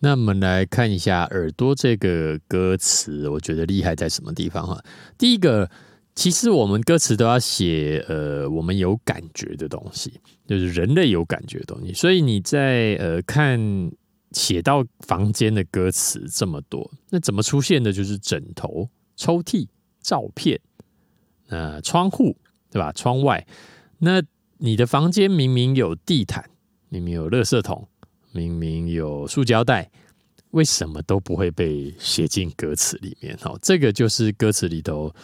[0.00, 4.84] 那我们来看一下耳朵这个歌词，我觉得厉害在什么地方哈？
[5.16, 5.70] 第一个。
[6.16, 11.92] 其实我们歌词都要写，呃，我们有感觉的东西，就是人类有感觉的东西。
[11.92, 13.60] 所以你在呃看
[14.32, 17.92] 写到房间的歌词这么多，那怎么出现的？
[17.92, 19.68] 就是枕头、抽屉、
[20.00, 20.58] 照片，
[21.48, 22.34] 呃，窗户，
[22.70, 22.90] 对吧？
[22.92, 23.46] 窗外，
[23.98, 24.22] 那
[24.56, 26.48] 你的房间明明有地毯，
[26.88, 27.86] 明明有垃圾桶，
[28.32, 29.90] 明明有塑胶袋。
[30.52, 33.36] 为什么都不会被写进歌词里面？
[33.36, 35.14] 哈，这个就是歌词里头，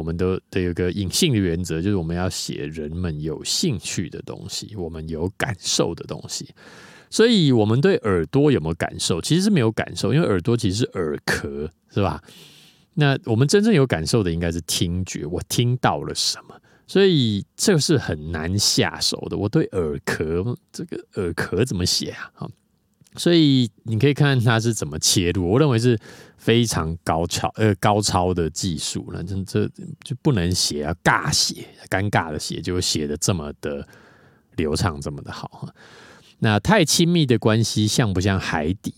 [0.00, 6.48] 我们都得有个隐性的原则，就是我们要写人们有兴趣的东西，我们有感受的东西。
[7.10, 9.20] 所以，我们对耳朵有没有感受？
[9.20, 12.22] 其实是没有感受，因为耳朵其实是耳壳，是吧？
[12.94, 16.58] 那我们真正有感受的应该是听觉，我听到了什么？
[16.86, 19.36] 所以，这个是很难下手的。
[19.36, 22.48] 我对耳壳这个耳壳怎么写啊？
[23.16, 25.98] 所以你可以看看他是怎么切入，我认为是
[26.36, 29.22] 非常高超呃高超的技术了。
[29.24, 29.68] 这这
[30.04, 33.84] 就不能写啊，尬写，尴尬的写，就写的这么的
[34.54, 35.68] 流畅，这么的好
[36.38, 38.94] 那太亲密的关系像不像海底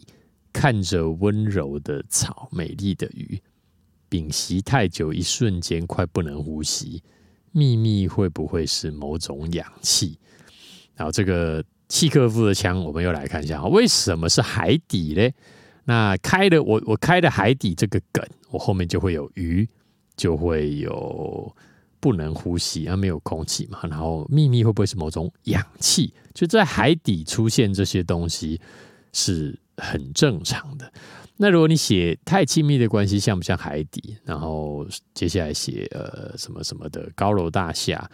[0.53, 3.41] 看着温柔的草，美丽的鱼？
[4.11, 7.03] 屏息太久，一瞬间快不能呼吸。
[7.51, 10.19] 秘密会不会是某种氧气？
[10.95, 11.65] 然后这个。
[11.93, 15.31] 契诃夫的枪，我们又来看一下为什么是海底呢？
[15.85, 19.69] 那开的我我开的海底这个梗，我后面就会有鱼，
[20.17, 21.55] 就会有
[22.01, 23.79] 不能呼吸，啊，没有空气嘛。
[23.83, 26.15] 然后秘密会不会是某种氧气？
[26.33, 28.59] 就在海底出现这些东西
[29.13, 30.91] 是很正常的。
[31.37, 34.17] 那如果你写太亲密的关系，像不像海底？
[34.25, 38.11] 然后接下来写呃什么什么的高楼大厦，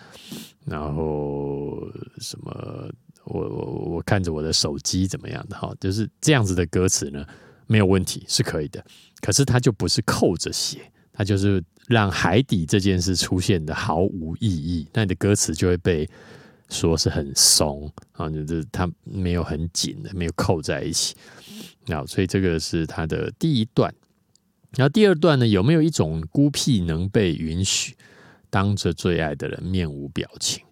[0.66, 1.78] 然后
[2.18, 2.90] 什么
[3.28, 7.24] 我我我看着我的手机怎么样的哈，就是这样子的歌词呢，
[7.66, 8.84] 没有问题是可以的。
[9.20, 10.80] 可是它就不是扣着写，
[11.12, 16.08] 它就是让海底这件事出现的毫无意义，那你的歌词就会被
[16.68, 21.14] 说是很松啊，就是它没有很紧的，没有扣在一起。
[21.86, 23.92] 那所以这个是他的第一段，
[24.76, 27.96] 然后第二段呢，有没有一种孤僻能被允许，
[28.50, 30.62] 当着最爱的人面无表情，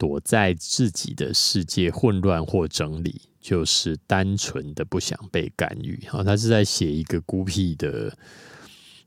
[0.00, 6.02] 躲在自己的世界混乱或整理，就是单纯的不想被干预。
[6.08, 8.16] 好，他是在写一个孤僻的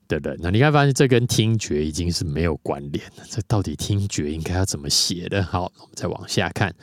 [0.08, 0.38] 的人。
[0.39, 3.23] 那你看，发现这跟听觉已经是没有关联了。
[3.27, 5.41] 这到底听觉应该要怎么写的？
[5.41, 6.75] 好，我们再往下看。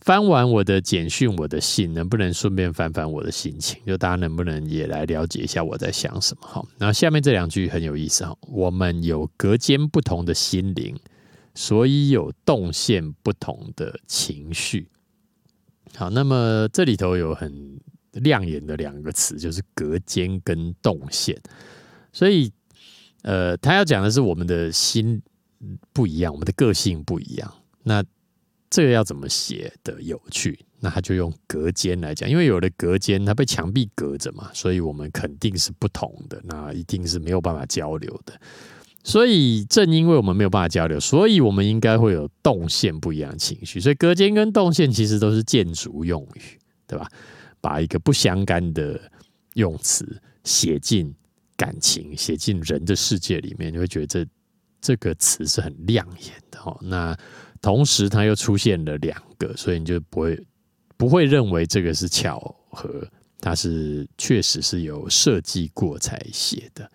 [0.00, 3.80] 翻完我的简讯，我的信，能不能顺便翻翻我的心情？
[3.84, 6.46] 就大家能不能也来了解一下我在想什么？
[6.46, 8.36] 哈，那下面这两句很有意思哈。
[8.52, 10.96] 我们有隔间不同的心灵，
[11.54, 14.88] 所以有动线不同的情绪。
[15.96, 17.80] 好，那么这里头有很
[18.12, 21.40] 亮眼的两个词，就是隔间跟动线。
[22.12, 22.52] 所以，
[23.22, 25.20] 呃，他要讲的是我们的心
[25.92, 27.54] 不一样，我们的个性不一样。
[27.82, 28.04] 那
[28.68, 30.64] 这个要怎么写的有趣？
[30.78, 38.40] 那他就用隔间来讲，因为有的隔间它被墙壁隔着嘛，所以我们肯定是不同的，那一定是没有办法交流的。
[39.02, 43.80] 所以正因为我们没有办法交流，所以我们应该会有动线不一样的情绪。
[43.80, 46.42] 所以隔间跟动线其实都是建筑用语，
[46.86, 47.08] 对吧？
[47.62, 49.00] 把一个不相干的
[49.54, 51.14] 用词写进
[51.56, 54.26] 感情、写进人的世界里面，你会觉得这
[54.80, 56.78] 这个词是很亮眼的哦。
[56.82, 57.16] 那
[57.62, 60.46] 同时，它又出现了两个，所以你就不会
[60.96, 62.38] 不会认为这个是巧
[62.70, 63.06] 合，
[63.40, 66.90] 它是确实是有设计过才写的。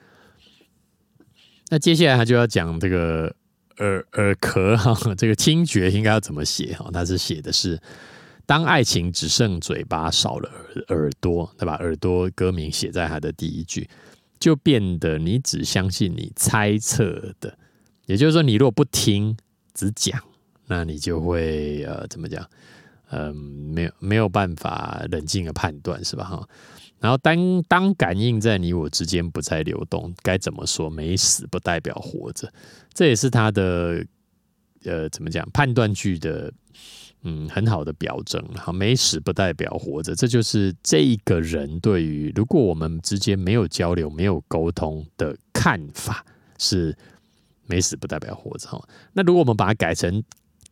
[1.69, 3.35] 那接下来他就要讲这个
[3.77, 6.89] 耳耳壳哈， 这个听觉应该要怎么写哈？
[6.93, 7.79] 他是写的是
[8.45, 11.73] 当爱情只剩嘴巴少了耳耳朵，对吧？
[11.75, 13.89] 耳朵歌名写在他的第一句，
[14.39, 17.57] 就变得你只相信你猜测的，
[18.05, 19.35] 也就是说，你如果不听，
[19.73, 20.21] 只讲。
[20.67, 22.47] 那你就会呃怎么讲？
[23.11, 26.23] 嗯，没有没有办法冷静的判断是吧？
[26.25, 26.47] 哈，
[26.99, 30.89] 然后当当感应在你我之间不再流动，该怎么说？
[30.89, 32.51] 没死不代表活着，
[32.93, 34.03] 这也是他的
[34.85, 36.51] 呃怎么讲判断句的
[37.21, 38.43] 嗯很好的表征。
[38.55, 46.25] 好，没死不代表活着，这就是这一个人对于如果我们之间没有交流、没有沟通的看法
[46.57, 46.97] 是
[47.67, 48.69] 没死不代表活着。
[49.13, 50.23] 那如果我们把它改成。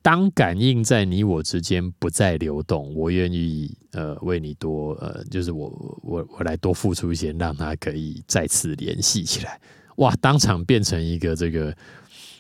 [0.04, 5.70] 当感应在你我之间不再流动，我愿意呃为你多呃，就是我
[6.04, 9.60] 我我来多付出一些，让他可以再次联系起来。
[9.96, 11.74] 哇，当场变成一个这个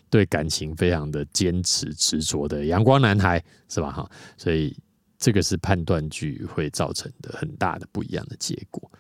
[0.10, 3.90] 对感情非常的坚持执着的阳光男孩，是吧？
[3.90, 4.78] 哈，所以
[5.18, 8.92] 这个是判断句会造成的很大的不一样的结果。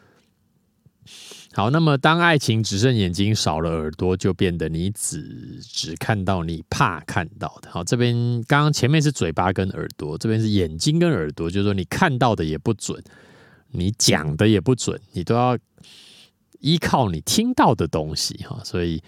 [1.55, 7.69] 好，那么当爱情只剩眼睛少了耳朵，就变得你只只看到你怕看到的。
[7.69, 8.15] 好，这边
[8.47, 12.99] 刚刚前面是嘴巴跟耳朵，这边是眼睛跟耳朵，就是说你看到的也不准，
[13.69, 15.55] 你讲的也不准，你都要
[16.59, 18.59] 依靠你听到的东西哈。
[18.63, 18.99] 所以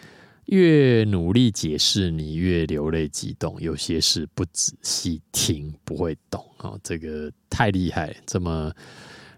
[0.45, 3.60] 越努力解释，你越流泪激动。
[3.60, 8.71] 有些事不仔细听不会懂啊，这个太厉害，这么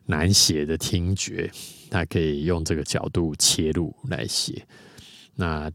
[0.08, 1.50] 难写的听觉。
[1.90, 4.68] 他可以用这个角度切入来写，
[5.36, 5.72] 那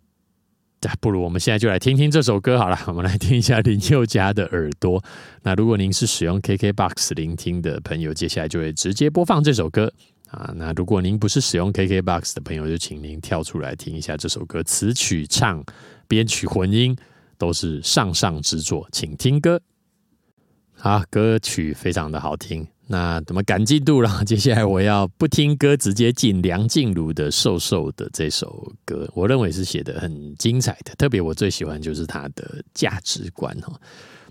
[1.01, 2.79] 不如我们现在就来听听这首歌好了。
[2.88, 5.01] 我们来听一下林宥嘉的《耳朵》。
[5.42, 9.90] 那如果您是使用 KKBOX 聆听的朋友，接下来就会直接播放这首歌
[10.29, 10.53] 啊。
[10.57, 15.64] 那如果您不是使用 KKBOX 的朋友，就请您跳出来听一下这首歌，词曲唱、
[16.07, 16.95] 编曲、混音
[17.38, 19.62] 都是上上之作，请听歌。
[20.75, 22.66] 好，歌曲非常的好听。
[22.92, 24.22] 那怎么赶进度了？
[24.22, 29.11] 接下来我要不听歌，直接进梁静茹的《瘦瘦的》这首歌。
[29.14, 33.72] 我认为是写的很精彩的，特别我最喜欢就是她的价值观哈。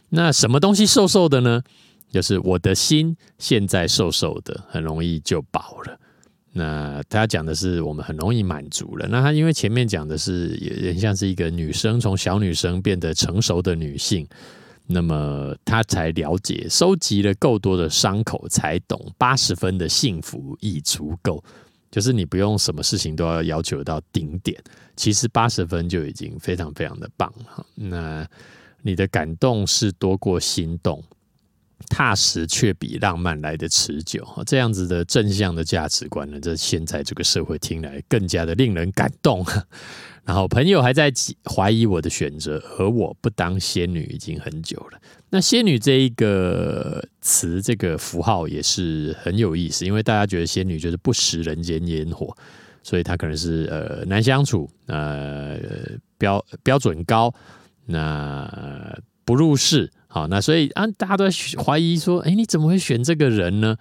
[0.09, 1.63] 那什么东西瘦瘦的呢？
[2.11, 5.97] 就是我的心现在瘦瘦的，很容易就饱了。
[6.53, 9.07] 那他讲的是我们很容易满足了。
[9.09, 14.27] 那他因为前面讲的是也像是一个女生从小女生变得成熟的女性。
[14.91, 21.43] 那么他才了解，收集了够多的伤口，才懂八十分的幸福已足够。
[21.89, 24.61] 就是你不用什么事情都要要求到顶点，
[24.95, 27.65] 其实八十分就已经非常非常的棒了。
[27.75, 28.27] 那
[28.81, 31.03] 你的感动是多过心动，
[31.89, 34.25] 踏实却比浪漫来的持久。
[34.45, 39.45] 这样子的正向的价值观呢，在现在这个社会听来更加的令人感动。
[40.23, 41.11] 然后朋友还在
[41.45, 44.99] 怀疑我的选择，而我不当仙女已经很久了。
[45.29, 52.35] 那仙女这一个词，这个符号也是很有意思，因为大家觉得仙女就是不食人间烟火，
[52.83, 55.57] 所以她可能是呃难相处，呃
[56.17, 57.33] 标标准高，
[57.85, 59.89] 那不入世。
[60.07, 63.77] 好，那所以啊，大家都在怀疑说，哎，你怎么会选这个人呢？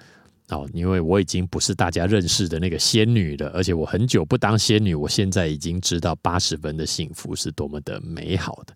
[0.50, 8.74] 哦，因为我已经不是大家认识的那个仙女了，而且我很久不当仙女，我现在已经知道八十分的幸福是多么的美好的。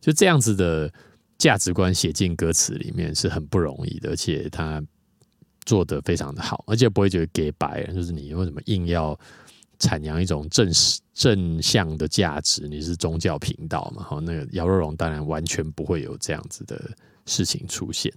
[0.00, 0.92] 就这样子的
[1.38, 4.82] 价值观写进歌词里面是很不容易的，而且他
[5.64, 9.18] 做的非常的好，而且不会觉得给白，就是你为什么硬要
[9.78, 10.68] 阐扬一种正
[11.14, 12.66] 正向的价值？
[12.66, 14.02] 你是宗教频道嘛？
[14.02, 16.90] 好，那个姚若龙当然完全不会有这样子的
[17.26, 18.12] 事情出现。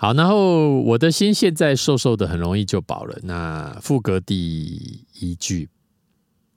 [0.00, 3.18] 好，然后我的心现在瘦瘦的，很容易就饱了。
[3.22, 5.68] 那副歌第一句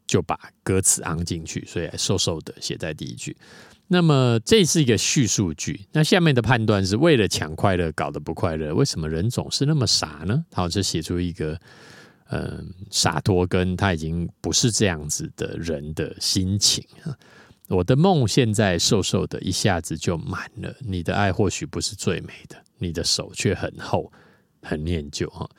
[0.08, 3.36] 就把歌词昂进去，所以瘦瘦的写在第一句。
[3.90, 5.86] 那么这是一个叙述句。
[5.92, 10.46] 那下面的判断是为了抢快乐搞得不快乐，为什么人总是那么傻呢？
[10.54, 11.60] 好，这写出一个
[12.30, 16.82] 嗯洒脱，跟他已经不是这样子的人的心情。
[17.68, 20.74] 我的梦现在瘦瘦的，一下子就满了。
[20.80, 22.63] 你的爱或许不是最美的。
[22.84, 24.12] 你的手却很厚，
[24.62, 25.50] 很念旧哈。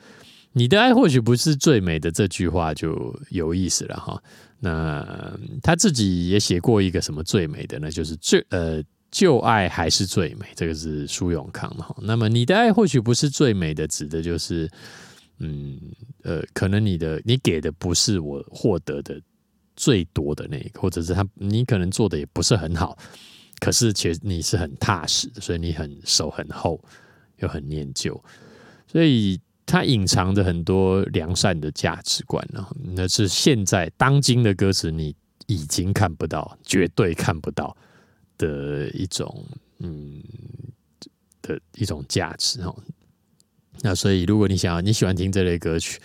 [0.53, 4.21] 你的爱或许不是最美的，这句话就有意思了哈。
[4.61, 7.91] 那他自己也写过一个什么最美的呢？
[7.91, 11.93] 就是最呃旧爱还是最美，这个是苏永康哈。
[12.01, 14.69] 那么你的爱或许不是最美的，指的就是
[15.39, 15.77] 嗯
[16.23, 19.21] 呃，可能你的你给的不是我获得的
[19.75, 22.97] 最多的那个，或者是他你可能做的也不是很好，
[23.59, 26.81] 可是其实你是很踏实，所以你很手很厚。
[27.37, 28.23] 又很念旧，
[28.87, 32.65] 所以它隐藏着很多良善的价值观呢。
[32.95, 35.15] 那是现在当今的歌词你
[35.47, 37.75] 已经看不到，绝对看不到
[38.37, 39.45] 的一种
[39.79, 40.23] 嗯
[41.41, 42.75] 的一种价值哦。
[43.81, 45.99] 那所以如果你想要你喜欢听这类歌曲，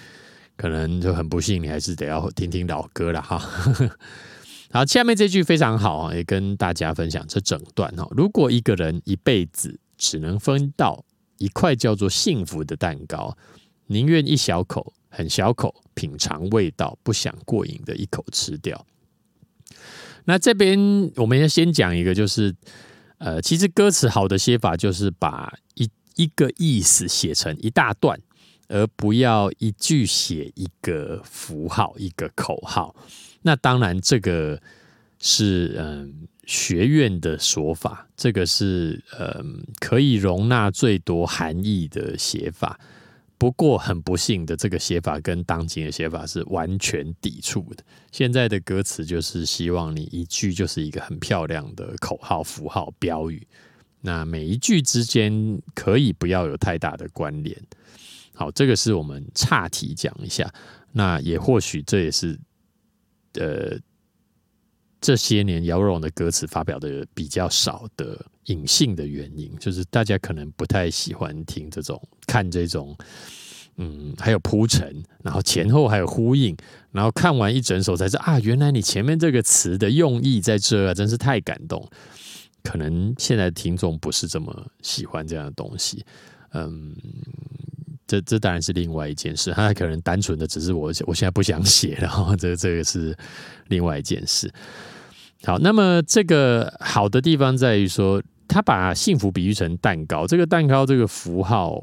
[0.57, 3.39] 可能就很不幸，你还是得要听听老歌了哈。
[4.73, 8.07] 好，下面这句非常好啊，也跟大家分享这整段哈。
[8.11, 11.05] 如果一个人一辈子只能分到
[11.41, 13.37] 一块叫做幸福的蛋糕，
[13.87, 18.87] 宁愿一小口、很小口品尝味道，不想过瘾的一口吃掉。
[20.27, 20.79] 那这边
[21.17, 22.55] 我们要先讲一个，就是
[23.19, 28.21] 呃，其实歌词好的写法就是把一一个意思写成一大段，
[28.69, 32.95] 而不要一句写一个符号、一个口号。
[33.43, 34.61] 那当然，这个
[35.21, 36.27] 是嗯。
[36.47, 39.41] 学院的说法，这个是呃
[39.79, 42.81] 可以容纳最多含义的写法。
[43.39, 47.85] 不过很不幸的，这个写法跟当今的写法是完全抵触的。
[48.11, 53.47] 现在的歌词就是希望你一句就是一个很漂亮的口号、符号、标语，
[54.01, 57.57] 那每一句之间可以不要有太大的关联。
[58.35, 60.53] 好，这个是我们岔题讲一下。
[60.91, 62.37] 那也或许这也是
[63.35, 63.79] 呃。
[65.01, 72.97] 这些年姚若龙的歌词发表的比较少的隐性的原因，就是大家可能不太喜欢听这种看这种，
[73.77, 76.55] 嗯，还有铺陈，然后前后还有呼应，
[76.93, 81.89] 然后看完一整首才知道啊，原来你前面这个词的用意在这啊，真是太感动。
[82.63, 86.05] 可能现在听众不是这么喜欢这样的东西，
[86.53, 86.95] 嗯，
[88.11, 93.17] 这这当然是另外一件事，他可能单纯的只是我我现在不想写，然后这这个是
[93.69, 94.53] 另外一件事。
[95.45, 101.81] 好，那么这个好的地方在于说，他把幸福比喻成蛋糕，这个蛋糕这个符号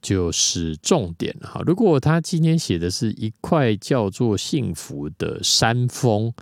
[0.00, 1.62] 就是重点哈。
[1.64, 6.34] 如果他今天写的是一块叫做幸福的山峰，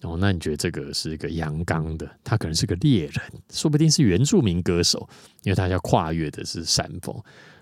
[0.00, 3.20] 哦，那你觉得这个是一个阳刚的，他可能是个猎人，
[3.52, 5.06] 说不定是原住民歌手，
[5.42, 7.14] 因为他要跨越的是山峰。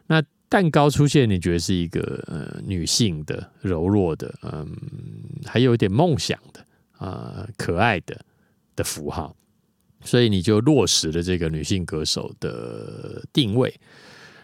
[0.07, 0.23] 那
[0.57, 4.67] 蛋糕出现，你觉得是一个呃女性的、柔弱的，嗯，
[5.45, 6.65] 还有一点梦想的。
[6.97, 8.19] 啊，可爱的
[8.75, 9.37] 的符号，
[10.03, 13.79] 所以你就落实了这个女性歌手的定位。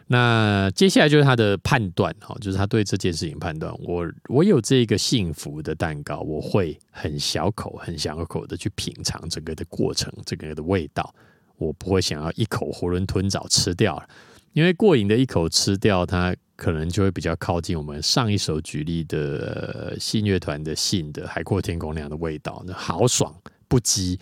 [0.09, 3.75] 那接下来就是他的判断，哈，就是他对这件事情判断。
[3.81, 11.15] 我我有这个幸福的蛋糕，我会很小口、很小口的去品尝整个的过程，整个的味道。
[11.57, 14.07] 我不会想要一口囫囵吞枣吃掉了，
[14.53, 16.35] 因为过瘾的一口吃掉它。
[16.55, 23.35] 可能就会比较靠近我们上一首举例的信乐团的信的《海阔天空》那样的味道，那豪爽
[23.67, 24.17] 不羁，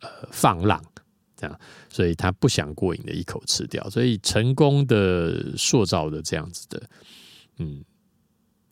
[0.00, 0.82] 呃，放浪
[1.34, 6.82] 这样，所以他不想过瘾的一口吃掉，所以成功的塑造的这样子的
[7.56, 7.82] 嗯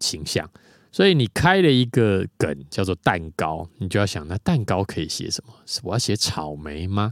[0.00, 0.46] 形象。
[0.90, 5.54] 所以你开了一个梗叫做蛋糕，你就要想，那蛋糕可以写什么？
[5.82, 7.10] 我要写草莓吗？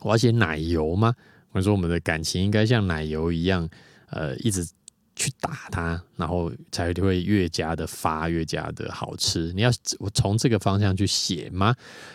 [0.00, 1.14] 我要写奶油吗？
[1.54, 3.66] 或者说我们的感情应该像奶油一样，
[4.10, 4.66] 呃，一直
[5.14, 9.52] 去打它，然后才会越加的发，越加的好吃。
[9.54, 11.72] 你要我从这个方向去写吗？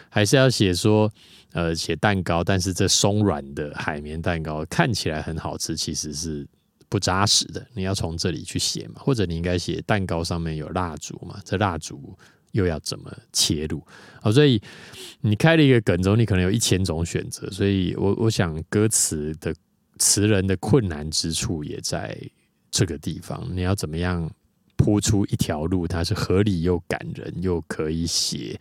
[0.09, 1.09] 还是要写说，
[1.53, 6.45] 呃，写蛋糕，但是这松软的海绵蛋糕看起来很好吃，其实是。
[6.91, 8.95] 不扎实的，你要从这里去写嘛？
[8.97, 11.39] 或者你应该写蛋糕上面有蜡烛嘛？
[11.45, 12.17] 这蜡烛
[12.51, 13.85] 又要怎么切入？
[14.21, 14.61] 好，所以
[15.21, 17.49] 你开了一个梗之后，你可能有一千种选择。
[17.51, 19.53] 所以我我想，歌词的
[19.97, 22.17] 词人的困难之处也在
[22.69, 23.47] 这个地方。
[23.53, 24.29] 你要怎么样
[24.75, 28.59] 铺出一条路，它是合理又感人，又可以写。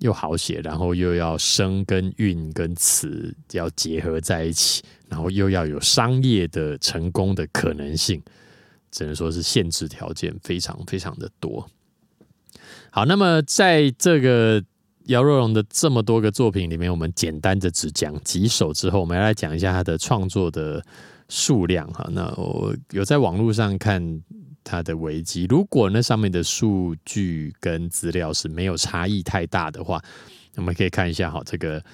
[0.00, 8.20] 又好写，然后又要声跟韵跟词要结合在一起，然后又要有商业的成功的可能性，
[8.90, 11.66] 只能说是限制条件非常非常的多。
[12.94, 14.62] 好，那么在这个
[15.06, 20.80] 姚若龙的这么多个作品里面，我们简单的只讲几首之后，我们要来讲一下他的创作的
[21.28, 22.08] 数量哈。
[22.12, 24.22] 那我有在网络上看。
[24.66, 30.02] 他的危机，如果那上面的数据跟资料是没有差异太大的话，
[30.56, 31.84] 我们可以看一下哈，这个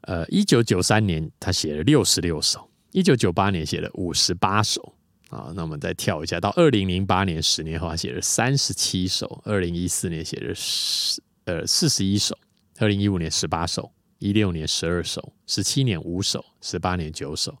[0.00, 4.94] 呃，一九九三年他写了六十六首，一九九八年写了五十八首
[5.30, 12.38] 啊，那我们再跳一下，到二零零八年十年后他写了三十七首，二零一四年写了十呃四十一首，
[12.78, 17.56] 二零一五年十八首，一六年十二首，十七年五首，十八年九首。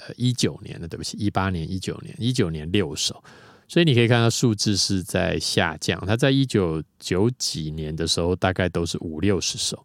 [0.00, 3.20] 呃，一九年的，对不起，一八年、一九年、一九年六首，
[3.66, 6.00] 所以你可以看到数字是在下降。
[6.06, 9.84] 它在一九九几年的时候，大概都是五六十首，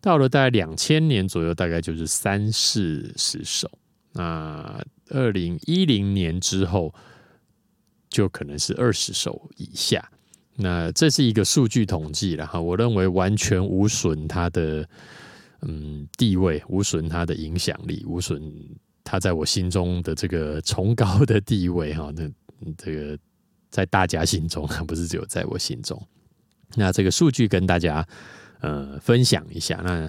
[0.00, 3.68] 到了大概两千年左右，大概就是三四十首。
[4.12, 4.80] 那
[5.10, 6.94] 二零一零年之后，
[8.08, 10.10] 就可能是二十首以下。
[10.56, 14.88] 那这是一个数据统计了哈，我认为完全无损他的
[15.62, 18.42] 嗯地位，无损他的影响力，无损。
[19.02, 22.30] 他在我心中的这个崇高的地位，哈，那
[22.76, 23.18] 这个
[23.68, 26.00] 在大家心中，不是只有在我心中。
[26.76, 28.06] 那这个数据跟大家
[28.60, 30.08] 呃分享一下，那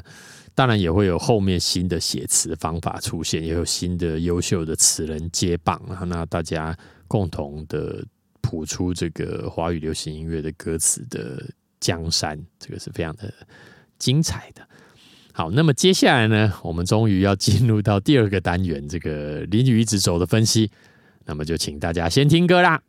[0.62, 6.03] 当然也会有后面新的写词方法出现，也有新的优秀的词人接棒啊。
[6.05, 8.05] 那大家共同的
[8.41, 11.43] 谱出这个华语流行音乐的歌词的
[11.80, 13.34] 江山，这个是非常的
[13.97, 14.62] 精彩的。
[15.34, 20.70] 好，那么接下来呢，我们终于要进入到第二个单元，这个林雨一直走的分析。
[21.26, 22.84] 那么就请大家先听歌啦。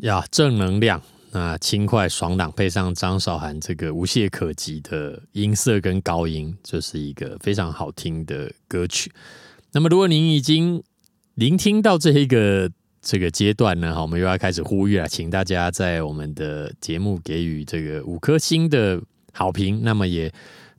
[0.00, 1.00] 呀，正能量，
[1.32, 9.10] 那轻快爽朗，配上张韶涵这个无懈可击的音色跟高音，这是一个非常好听的歌曲。
[9.72, 10.82] 那么，如果您已经
[11.34, 12.70] 聆听到这一个
[13.00, 19.00] 这个阶段呢，好，我们又要开始呼吁了，请大家在我们的节目给予这个五颗星的
[19.32, 19.80] 好评。
[19.82, 20.32] 那么也。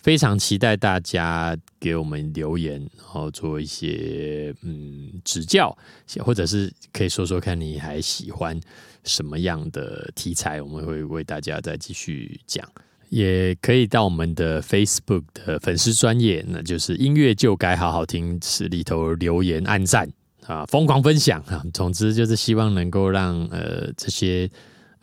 [0.04, 5.74] 非常期待大家给我们留言，然后做一些嗯指教，
[6.18, 8.60] 或者是可以说说看你还喜欢
[9.04, 12.68] 什么样的题材，我们会为大家再继续讲。
[13.10, 20.10] 也可以到我们的 Facebook 的粉丝专业，那就是音乐就该好好听，是里头留言、按赞
[20.46, 21.64] 啊，疯狂分享啊。
[21.74, 24.50] 总之就是希望能够让呃这些。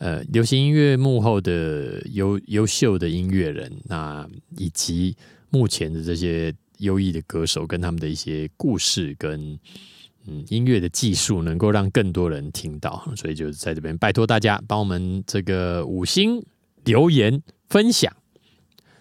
[0.03, 4.27] 呃，流行音乐幕后的优优秀的音乐人，那
[4.57, 5.15] 以及
[5.51, 9.59] 目前的这些优异的歌手，跟他们的一些故事跟
[10.27, 16.43] 嗯音乐的技术，能够让更多人听到，所以就在这边拜托大家帮我们这个五星
[16.83, 18.11] 留言分享。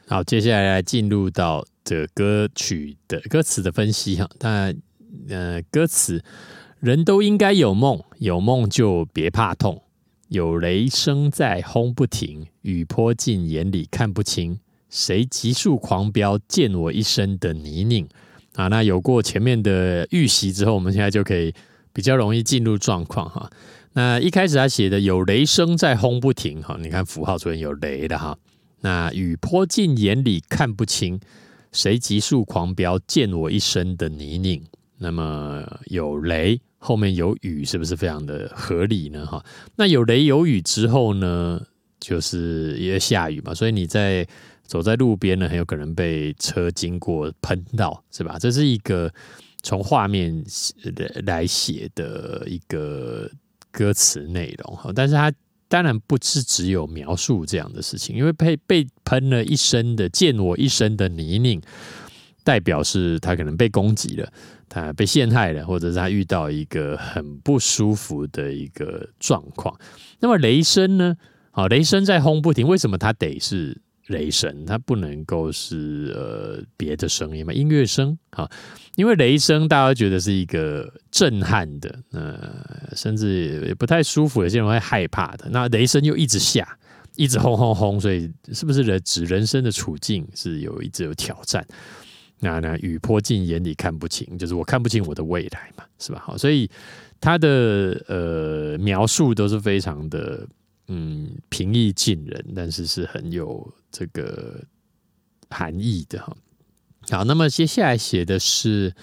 [0.07, 4.29] 好，接下来进入到这歌曲的歌词的分析哈。
[4.41, 4.75] 那
[5.29, 6.23] 呃，歌词
[6.81, 9.83] 人都应该有梦，有梦就别怕痛。
[10.29, 18.09] 有雷声在轰不停，雨泼进眼里看不清，谁急速狂飙溅我一身的泥泞
[18.55, 18.69] 啊！
[18.69, 21.55] 那有过前面的预习之后，我们现在就可以
[21.93, 23.51] 比较容易进入状况哈。
[23.93, 28.37] 那一开始他写的有雷声在轰不停哈，你看符号这边有雷的哈。
[28.81, 31.21] 那雨泼进眼里看不清，
[31.73, 34.63] 谁急速狂飙溅我一身的泥泞？
[34.99, 36.61] 那么有雷。
[36.83, 39.27] 后面有雨，是不是非常的合理呢？
[39.27, 39.45] 哈，
[39.77, 41.61] 那有雷有雨之后呢，
[42.01, 44.27] 就是也下雨嘛，所以你在
[44.71, 48.39] 走在路边呢，很有可能被车经过喷到，是吧？
[48.39, 49.13] 这是一个
[49.65, 50.45] 从画面
[51.27, 53.29] 来写的一个
[53.73, 55.33] 歌词内容哈，但是他
[55.67, 61.61] 当然不是只有描述这样的事情，因为被被喷了一身的溅我一身的泥泞，
[62.45, 64.33] 代表是他可能被攻击了，
[64.69, 69.77] 他被陷害了，或者是他遇到一个很不舒服的一个状况。
[70.21, 71.17] 那么雷声呢？
[71.51, 73.81] 好，雷声在轰不停，为什么他得是？
[74.11, 77.53] 雷声，它不能够是呃别的声音嘛？
[77.53, 78.49] 音乐声啊，
[78.97, 85.49] 因为雷声大家觉得是一个震撼的，呃，甚至也不太舒服，有些人会害怕的。
[85.51, 86.77] 那雷声又一直下，
[87.17, 91.67] 一直轰轰轰，所以是不是人指人生的处境是有一直有挑战？
[92.41, 96.23] 那那雨泼进眼里看不清，就是我看不清我的未来嘛，是吧？
[96.25, 96.71] 好，所以
[97.21, 100.47] 他的呃描述都是非常的。
[100.93, 104.65] 嗯，平易近人，但是是很有这个
[105.49, 106.37] 含义的哈。
[107.11, 108.95] 好，那么接下来写的是，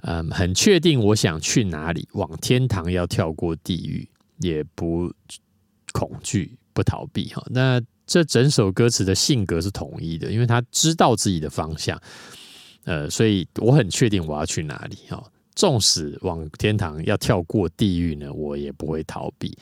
[0.00, 4.08] 嗯，很确定我想去哪里，往天堂要跳过地狱，
[4.38, 5.12] 也不
[5.92, 7.44] 恐惧，不逃避哈。
[7.50, 12.00] 那这整首歌词的性格是统一的，因为他知道自己的方向，
[12.84, 15.22] 呃，所以我很确定我要去哪里哈。
[15.54, 19.56] 纵使往天堂要跳过地狱呢，我也不会逃避。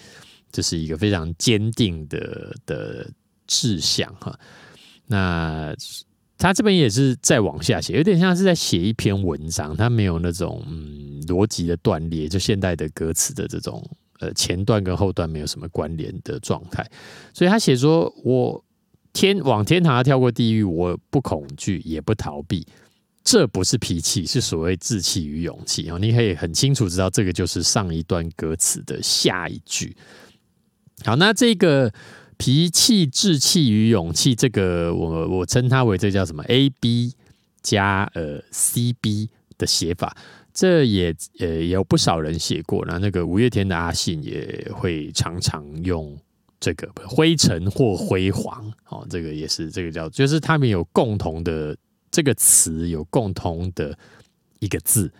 [0.52, 3.10] 这是一个非常坚定的的
[3.46, 4.38] 志向哈。
[5.06, 5.74] 那
[6.38, 13.82] 他这边也是再往下写，有点像是在写一篇文章，他没有那种嗯逻辑的断裂，就现代的歌词的这种
[14.20, 16.84] 呃前段跟后段没有什么关联的状态。
[17.32, 18.62] 所以他写说：“我
[19.12, 22.66] 天往天堂跳过地狱，我不恐惧也不逃避。”
[23.24, 25.98] 这不是脾气，是所谓志气与勇气啊！
[26.00, 29.96] 你可以很清楚知道，这个就是上一段歌词的下一句。
[31.04, 31.92] 好，那这个
[32.38, 37.14] 脾气、志气与勇气，这个我我称它为这叫什么？A B
[37.62, 40.16] 加呃 C B 的写法，
[40.52, 42.84] 这也呃有不少人写过。
[42.86, 46.16] 那那个五月天的阿信也会常常用
[46.60, 48.72] 这个灰尘或辉煌。
[48.88, 51.76] 哦，这个也是这个叫，就是他们有共同的
[52.10, 53.98] 这个词，有共同的
[54.60, 55.10] 一个字，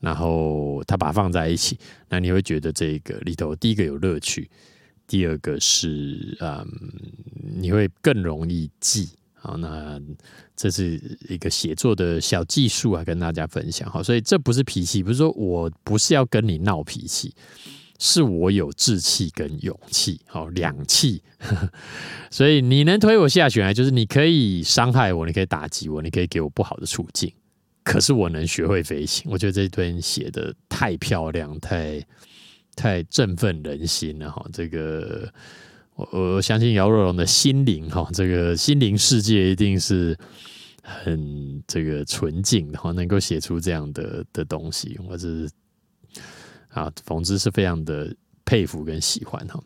[0.00, 4.50] 然后他把它放在一起，那你会觉得这个里头第一个有乐趣。
[5.06, 6.66] 第二个是，嗯，
[7.56, 9.10] 你会更容易记。
[9.34, 10.00] 好，那
[10.56, 10.98] 这是
[11.28, 13.90] 一个写作的小技术啊，跟大家分享。
[13.90, 17.34] 好，所以这不是脾气，不是说我不是要跟你闹脾气，
[17.98, 21.22] 是我有志气跟勇气，好两气。
[22.30, 27.30] 所以你能推我下悬崖，就是你可以伤害我，你可以打击我，你可以给我不好的处境，
[27.82, 29.30] 可是我能学会飞行。
[29.30, 32.02] 我觉得这一段写的太漂亮，太。
[32.76, 34.44] 太振奋人心了哈！
[34.52, 35.32] 这个
[35.94, 40.16] 我我相信姚若龙的心灵哈，这个心灵世界一定是
[40.82, 45.48] 很这个纯净的哈，能够写出这样的的东西，我是
[46.70, 48.14] 啊，总之是非常的
[48.44, 49.62] 佩服跟喜欢哈。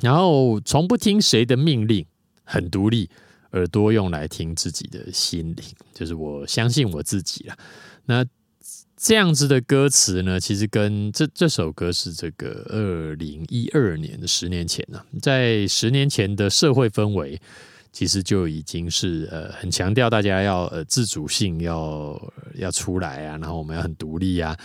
[0.00, 2.06] 然后从不听谁的命令，
[2.44, 3.10] 很独立，
[3.52, 7.56] 耳朵用来听自己的心灵，就是我相信我自己了。
[8.04, 8.24] 那。
[8.96, 17.38] 这样子的歌词呢，其实跟这这首歌是这个二零一二年的十年前呢，在十年前的社会氛围，
[17.92, 24.56] 其实就已经是呃很强调大家要呃自主性要要出来啊，然后我们要很独立啊，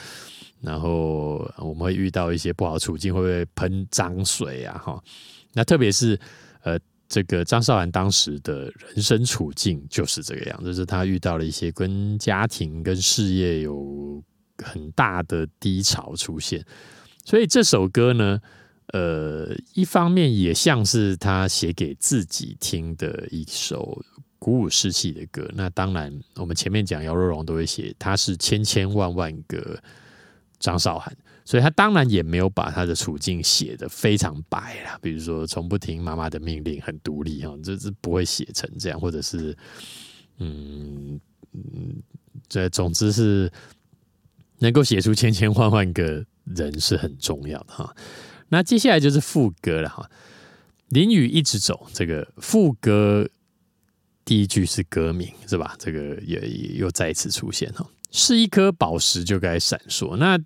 [0.61, 4.77] 然后我们会遇到一些不好处境，会不会喷脏水啊？
[4.77, 5.03] 哈，
[5.51, 6.17] 那特别是
[6.63, 6.79] 呃
[7.11, 14.23] 这个张韶涵当时的人生处境就是这个样，就是他遇到了一些跟家庭跟事业有。
[14.63, 16.63] 很大的低潮出现，
[17.25, 18.39] 所以这首歌呢，
[18.93, 23.99] 呃，一方面也像是他写给自己听的一首
[24.37, 25.49] 鼓舞士气的歌。
[25.55, 29.81] 那当然，我们前面讲姚若龙都会写，他是千千万万个
[30.59, 31.11] 张韶涵，
[31.45, 34.97] 所以他当然也没有把他的处境写的非常白啦。
[35.01, 39.57] 比如说，从不听妈妈的命令，很独立哈，这是不会写成这样，或者是，
[40.39, 41.19] 嗯
[41.53, 42.01] 嗯，
[42.47, 43.51] 这总之是。
[44.63, 47.95] 能够写出千千万万个人是很重要的哈。
[48.49, 50.07] 那接下来就是副歌了哈。
[50.89, 53.27] 淋雨一直走，这个副歌
[54.23, 55.75] 第一句是歌名是吧？
[55.79, 56.39] 这个也
[56.75, 57.83] 又再次出现哈。
[58.11, 60.15] 是一颗宝石就该闪烁。
[60.15, 60.37] 那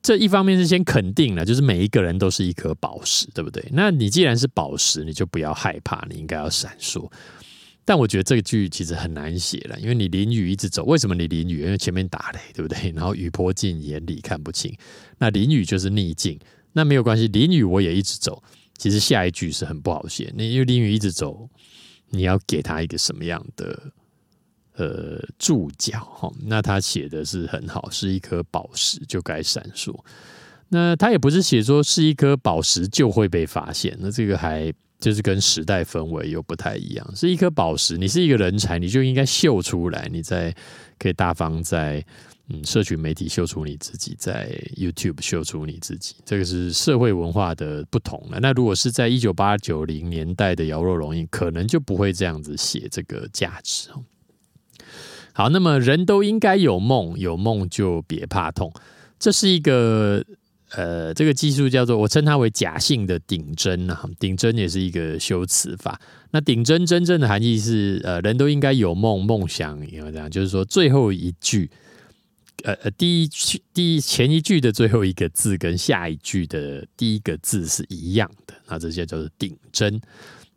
[0.00, 3.64] 这一方面是先肯定了，就是每一个人都是一颗宝石，对不对？
[3.72, 7.10] 那你既然是宝石，你就不要害怕，你应该要闪烁。
[7.84, 11.62] 但我觉得这个句其实很难写了，因为你淋雨一直走，为什么你淋雨？
[11.62, 12.90] 因为前面打雷，对不对？
[12.96, 14.74] 然后雨泼进眼里看不清，
[15.18, 16.38] 那淋雨就是逆境，
[16.72, 18.42] 那没有关系，淋雨我也一直走。
[18.76, 21.48] 其实下一句是很不好写，你因为淋雨一直走，
[22.10, 23.90] 你要给他一个什么样的
[24.78, 26.32] 呃注脚哈。
[26.46, 29.94] 那他写的是很好，是一颗宝石就该闪烁。
[30.70, 37.16] 那他也不是写说是一颗宝石就会被发现，那这个还就是跟时代氛围又不太一样。
[37.16, 40.54] 是一颗宝石，你是一个人才，你就应该秀出来，你在
[40.98, 42.04] 可以大方在
[42.50, 48.38] 嗯社群媒体秀出你自己，在 YouTube 秀出你自己，这个是社会文化的不同了。
[48.38, 54.04] 那如果是在一九八九零年代的姚若龙，可能就不会这样子写这个价值哦。
[55.38, 58.72] 好，那么人都应该有梦，有梦就别怕痛，
[59.20, 60.24] 这是一个。
[60.72, 65.98] 呃，这个技术叫做我称它为假性的顶针啊，顶针也是一个修辞法。
[66.32, 71.70] 那顶针真正的含义是，呃，人都应该有梦，梦想有这样，就是说最后一句，
[72.64, 79.98] 呃呃，第一句第一前一句的最后一个字跟下一句的第一个字是一样的，那这些叫做顶针。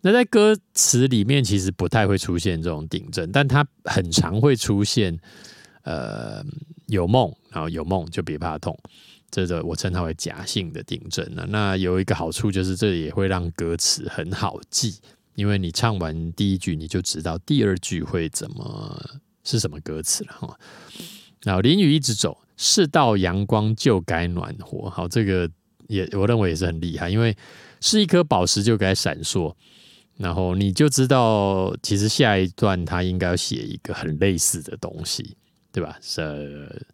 [0.01, 5.19] 那在歌词里面其实不太会出现这种顶针，但它很常会出现，
[5.83, 6.43] 呃，
[6.87, 8.77] 有梦，然后有梦就别怕痛。
[9.29, 11.45] 这个我称它为假性的顶正呢。
[11.49, 14.99] 那有一个好处就是，这也会让歌词很好记，
[15.35, 19.01] 因为你唱完第一句，你就知道第二句会怎么
[19.43, 20.59] 是什么歌词了哈。
[21.43, 24.89] 然后淋雨一直走，是道阳光就该暖和。
[24.89, 25.49] 好，这个
[25.87, 27.33] 也我认为也是很厉害，因为
[27.79, 29.55] 是一颗宝石就该闪烁，
[30.21, 35.35] 然后你就知道，其实下一段他应该要写一个很类似的东西，
[35.71, 35.97] 对吧？
[36.01, 36.85] 是。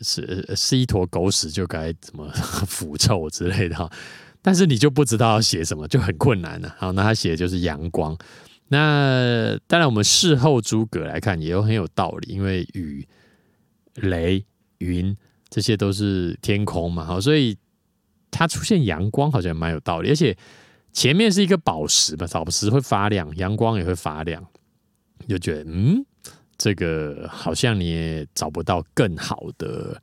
[0.00, 2.26] 是是一坨狗屎就该怎么
[2.66, 3.88] 腐臭之类的哈，
[4.40, 6.74] 但是你就不知道要写什么，就很困难了。
[6.78, 8.16] 好，那他写的就是阳光。
[8.68, 13.06] 那当然，我们事后诸葛来看，也有很有道理，因为雨、
[13.96, 14.42] 雷、
[14.78, 15.14] 云
[15.50, 17.56] 这些都是天空嘛，好，所以
[18.30, 20.08] 它出现阳光好像蛮有道理。
[20.08, 20.34] 而且
[20.92, 24.46] 前面是一个宝石嘛，宝石会发亮，阳光也会发亮，
[25.28, 26.04] 就觉得嗯。
[26.58, 30.00] 这个好像你也找不到更好的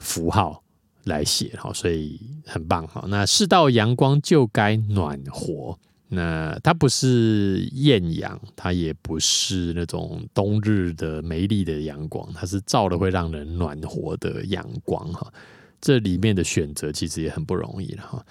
[0.00, 0.60] 符号
[1.04, 3.04] 来写哈，所以很棒哈。
[3.06, 5.78] 那世道阳光就该暖和，
[6.08, 15.32] 那它不是艳阳，它也不是那种冬日的美丽的阳光，它是照了会让人暖和的阳光哈。
[15.80, 18.26] 这里面的选择其实也很不容易了哈。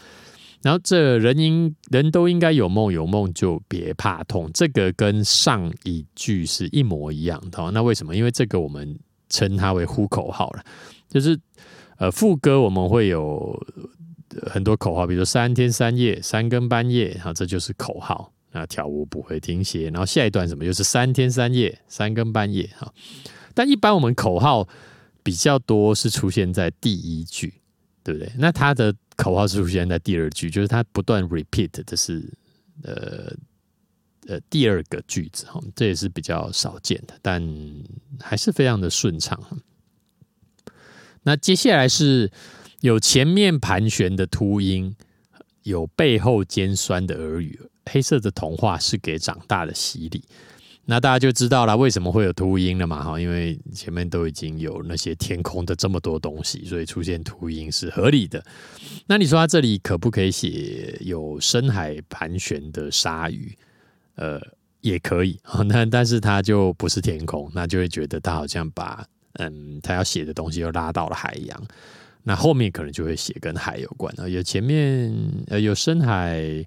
[0.62, 4.50] 然后这人应人都应该有梦，有梦就别怕痛。
[4.54, 7.72] 这个跟上一句是一模一样的。
[7.72, 8.16] 那为什么？
[8.16, 8.98] 因为这个我们
[9.30, 10.64] 称它为呼口号了，
[11.10, 11.40] 就是
[11.98, 13.60] 呃副歌我们会有
[14.48, 18.32] 很多口号，比如说三天三夜、三更半夜，哈，这就是口号。
[18.54, 19.86] 那跳舞不会停歇。
[19.86, 20.66] 然后下一段什么？
[20.66, 22.94] 就是三天三夜、三更半夜，哈。
[23.54, 24.68] 但一般我们口号
[25.24, 27.54] 比较多是出现在第一句，
[28.04, 28.32] 对不对？
[28.38, 28.96] 那他的。
[29.18, 32.28] 口号是出现在第二句，就是他不断 repeat 的是
[32.82, 33.32] 呃
[34.26, 37.40] 呃第二个句子哈，这也是比较少见的，但
[38.20, 39.40] 还是非常的顺畅。
[41.22, 42.32] 那接下来是
[42.80, 44.96] 有前面盘旋的秃鹰，
[45.62, 50.24] 有背后尖酸的耳语，黑色的童话是给长大的洗礼。
[50.86, 53.04] 那大家就知道了为什么会有秃鹰了嘛？
[53.04, 58.44] 哈，因为前面都已经有那些天空的这么多东西，所以出现秃鹰是合理的。
[59.06, 63.56] 那你说它这里可不可以写有深海盘旋的鲨鱼？
[64.16, 64.42] 呃，
[64.82, 65.40] 也可以。
[65.70, 71.64] 那但是它就不是天空，那就会觉得它好像把嗯它要写的东西又拉到了海洋。
[72.24, 75.16] 那后面可能就会写跟海有关啊，有前面
[75.48, 76.66] 呃有深海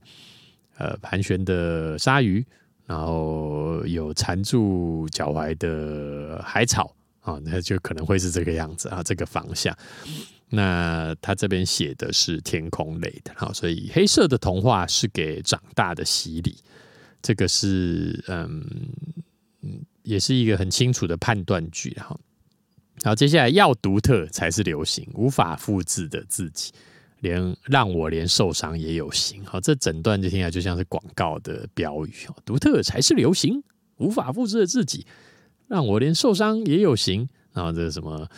[0.78, 2.44] 呃盘旋的鲨鱼。
[2.86, 9.76] 然后有缠住脚踝的海草啊，那就可能会是这个样子啊，这个方向。
[10.50, 16.56] 那他这边写的是天空类的，好，所以黑色的童话是给长大的洗礼，
[17.22, 18.64] 这个是嗯
[19.62, 22.16] 嗯，也是一个很清楚的判断句哈。
[23.02, 26.72] 好，接下来要独特才是流行，无法复制的自己。
[27.24, 32.36] 连让我连受伤也有型，好，这整段就听起来就像是广告的标语哦。
[32.44, 33.64] 独特才是流行，
[33.96, 35.06] 无法复制的自己，
[35.66, 37.26] 让我连受伤也有型。
[37.54, 38.28] 然后这什么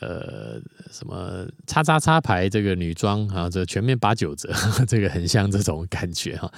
[0.00, 0.60] 呃
[0.90, 4.52] 什么叉叉叉牌这个女装啊，这全面八九折，
[4.88, 6.52] 这个很像这种感觉哈。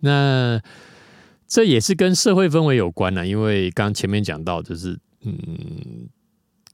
[0.00, 0.60] 那
[1.48, 6.08] 这也是跟社会氛围有关呢，因为刚前面讲到，就是嗯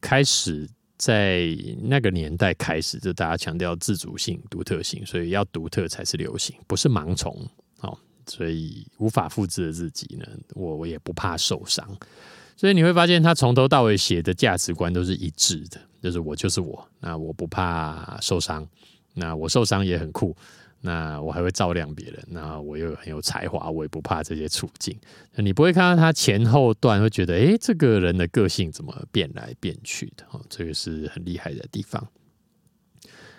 [0.00, 0.68] 开始。
[0.98, 7.32] 在那个年代开始，就大家强调自主性、独特性，所以要独特才是流行，不是盲从
[7.80, 7.96] 哦。
[8.26, 11.88] 所以无法复制的自己呢，我我也不怕受伤。
[12.56, 18.68] 所以你会发现，他从头到尾写的价值观都是一致的，就是我就是我，那我不怕受伤，
[19.14, 20.36] 那我受伤也很酷，
[20.80, 24.96] 那我还会照亮别人，那我又很有才华，我也不怕这些处境。
[25.34, 30.24] 你不会看到他前后段会觉得，哎，这个人的个性怎么变来变去的？
[30.30, 32.08] 哦，这个是很厉害的地方。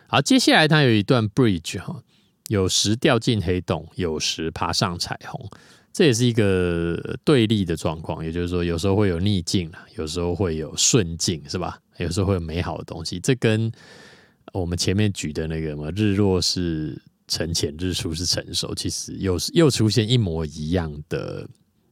[0.07, 2.03] 好，接下来他有一段 bridge 哈，
[2.49, 5.49] 有时掉进黑洞，有时爬上彩虹，
[5.93, 8.25] 这也是一个对立的状况。
[8.25, 11.79] 也就是说，有时候会有逆境了，有时候会有顺境，是吧？
[11.99, 13.17] 有时候会有美好的东西。
[13.17, 13.71] 这跟
[14.51, 17.01] 我们前面举的那个什么，日落是。
[17.29, 21.47] 沉潜日出是成熟，其实又是又出现一模一样的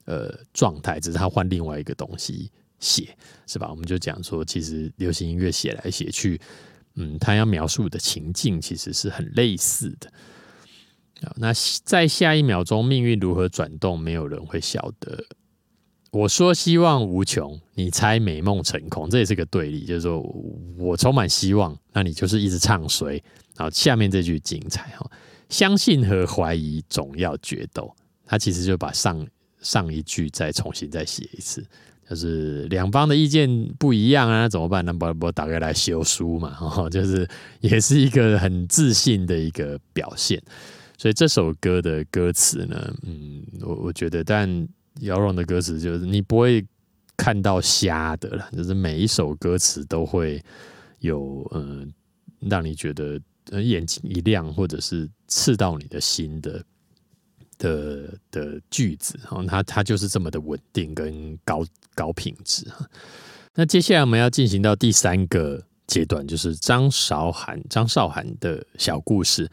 [0.05, 3.15] 呃状态，只是他换另外一个东西写，
[3.45, 3.69] 是吧？
[3.69, 6.41] 我们就讲说，其实流行音乐写来写去，
[6.95, 10.11] 嗯，他要描述的情境其实是很类似的。
[11.37, 11.51] 那
[11.83, 15.23] 在下一秒钟，命运如何转动，没有人会晓得。
[16.11, 20.21] 我说希望无穷，你猜美梦成空，这也是个对立，就是说
[20.77, 23.21] 我充满希望，那你就是一直唱衰。
[23.55, 25.09] 然后下面这句精彩哈。
[25.49, 27.93] 相信和怀疑总要决斗，
[28.25, 29.25] 他其实就把上
[29.61, 31.65] 上一句再重新再写一次，
[32.09, 34.83] 就是两方的意见不一样啊，怎么办？
[34.83, 37.27] 那不不打开来修书嘛，哈， 就是
[37.61, 40.41] 也是一个很自信的一个表现。
[40.97, 44.67] 所以这首歌的歌词呢，嗯，我我觉得，但
[45.01, 46.65] 姚荣的歌词就是你不会
[47.15, 50.43] 看到瞎的了，就是每一首歌词都会
[50.99, 51.93] 有嗯，
[52.41, 53.19] 让你觉得。
[53.49, 56.63] 呃，眼睛一亮，或者是刺到你的心的
[57.57, 62.65] 的的句子，哦，它它就是这么的稳定跟高高品质。
[63.55, 69.49] 那接下来我们要进行到第三个阶段，就是张韶涵张韶涵的小故事。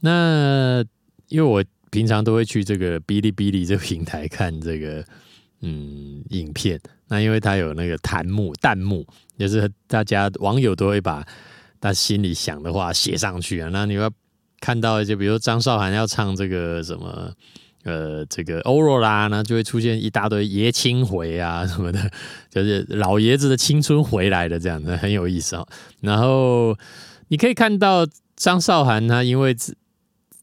[0.00, 0.84] 那
[1.28, 5.04] 因为我平常都会去这个哔哩哔哩这个平台看这个
[5.60, 9.06] 嗯影片，那因为它有那个弹幕弹幕，
[9.36, 11.26] 就是大家网友都会把。
[11.82, 14.12] 他心里想的话写上去啊，那你要
[14.60, 17.32] 看到就比如张韶涵要唱这个什么
[17.84, 22.10] 呃这个欧若拉呢，就会出现一大堆爷青回啊 什么的，
[22.50, 25.66] 就是老爷子的青春回来的这样子，很有意思哦。
[26.00, 26.76] 然后
[27.28, 28.06] 你可以看到
[28.36, 29.56] 张韶涵她因为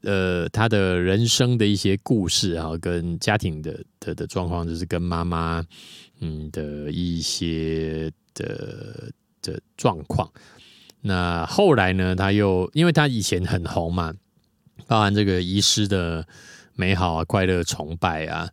[0.01, 5.63] 呃她的人生的一些故事啊，跟家庭的的的状况，就是跟妈妈
[6.22, 9.11] 嗯的一些的
[9.43, 10.28] 的状况。
[11.08, 12.14] 那后来呢？
[12.14, 14.14] 他又因为他以前很红嘛，
[14.88, 16.28] 包含这个遗失的
[16.76, 18.49] 美好啊、快乐、崇拜啊、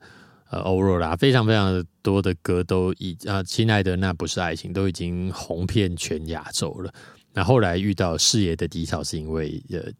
[0.51, 6.95] 呃、欧若拉，非常非常多的歌都已啊，亲爱的，那不是爱情，都已经红遍全亚洲了。
[7.33, 9.91] 那后来遇到事业的低潮，是因为呃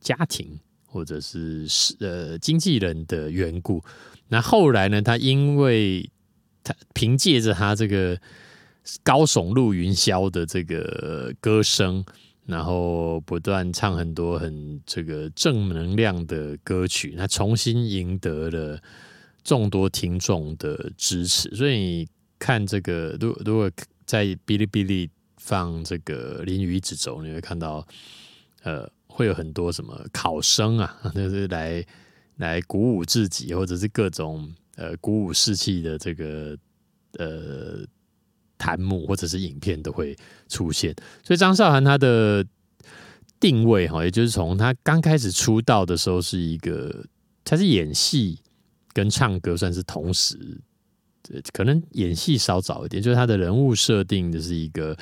[0.00, 0.56] 家庭
[0.86, 3.82] 或者是是呃经纪人的缘故。
[4.28, 5.02] 那后来呢？
[5.02, 6.08] 他因为
[6.62, 8.16] 他凭借着他这个。
[9.02, 12.04] 高耸入云霄的这个歌声，
[12.46, 18.82] 然后不断唱很多很这个正能量的歌曲，那重新赢得了
[19.44, 21.48] 众多听众的支持。
[21.54, 22.08] 所以你
[22.40, 23.70] 看这个，如如果
[24.04, 27.86] 在哔哩哔哩放这个《淋雨一直走》，你会看到，
[28.64, 31.86] 呃，会有很多什么考生啊， 就是来
[32.38, 36.58] 来鼓舞自己，或者是各种呃鼓舞士气的这个
[37.18, 37.86] 呃。
[38.62, 40.16] 弹幕或者是影片都会
[40.48, 40.94] 出现，
[41.24, 42.46] 所以张韶涵她的
[43.40, 47.04] 定位哈，也就是从她刚开始出道的时候是一个，
[47.42, 48.38] 她是演戏
[48.92, 50.38] 跟唱歌算是同时，
[51.52, 54.96] 可能演戏稍早一点，就是她的人物设定的是一个，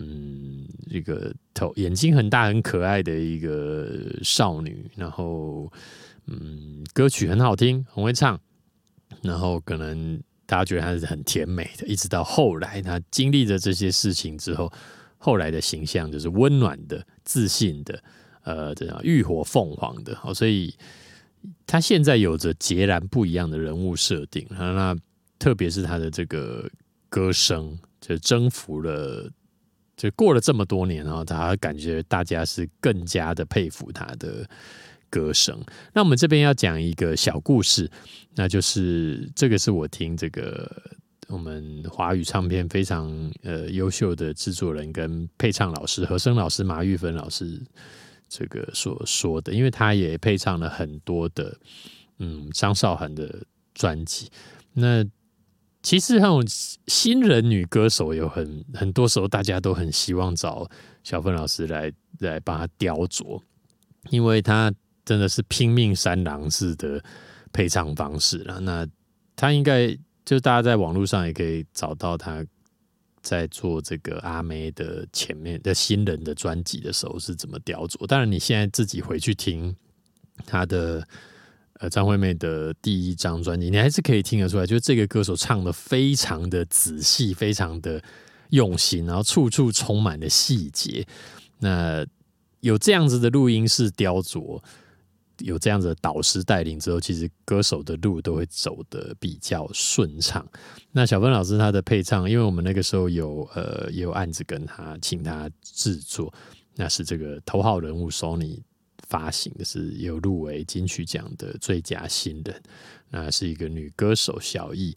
[0.00, 3.86] 嗯，一个头眼睛很大很可爱的一个
[4.22, 5.70] 少女，然后
[6.28, 8.40] 嗯，歌曲很好听，很会唱，
[9.20, 10.18] 然后可能。
[10.52, 14.70] 大家觉得他是很甜美的，一直到后来，他经历着这些事情之后，
[15.16, 18.02] 后来的形象就是温暖的、自信的，
[18.42, 20.14] 呃，这样浴火凤凰的。
[20.14, 20.74] 好，所以
[21.66, 24.46] 他现在有着截然不一样的人物设定。
[24.50, 24.94] 那
[25.38, 26.68] 特别是他的这个
[27.08, 29.30] 歌声，就征服了，
[29.96, 34.46] 就过了这么多年啊，他感觉大家是更加的佩服他的。
[35.12, 37.90] 歌声，那我们这边要讲一个小故事，
[38.34, 40.66] 那就是这个是我听这个
[41.28, 47.60] 我们华语唱片非常呃优秀的制作人跟配唱老师和声老师马玉芬老师
[48.26, 51.58] 这个所说的，因为他也配唱了很多的
[52.18, 53.44] 嗯张韶涵的
[53.74, 54.30] 专辑。
[54.72, 55.04] 那
[55.82, 56.42] 其实那种
[56.86, 60.66] 新人女歌手有很很多时候大家都很希望找
[61.04, 63.42] 小芬老师来来帮他雕琢，
[64.08, 64.72] 因为他。
[65.04, 67.02] 真的是拼命三郎式的
[67.52, 68.60] 配唱方式了。
[68.60, 68.86] 那
[69.34, 72.44] 他应该就大家在网络上也可以找到他
[73.20, 78.06] 在做这个阿妹的前面的新人的专辑的时候是怎么雕琢。
[78.06, 79.74] 当然，你现在自己回去听
[80.46, 81.06] 他的
[81.80, 88.02] 呃张惠妹的第一张专辑，你还是可以听得出来，就是这个歌手唱的非常的仔细，非常的
[88.50, 91.06] 用心，然后处处充满了细节。
[91.58, 92.06] 那
[92.60, 94.62] 有这样子的录音室雕琢。
[95.42, 100.46] 有这样子的导师带领之后，其实歌手的路都会走得比较顺畅。
[100.92, 106.32] 那小芬老师他的配唱，因为我们那个时候有呃也有案子跟他请他制作，
[106.76, 108.60] 那是这个头号人物 Sony
[109.08, 112.62] 发行的，是有入围金曲奖的最佳新人。
[113.10, 114.96] 那是一个女歌手小艺。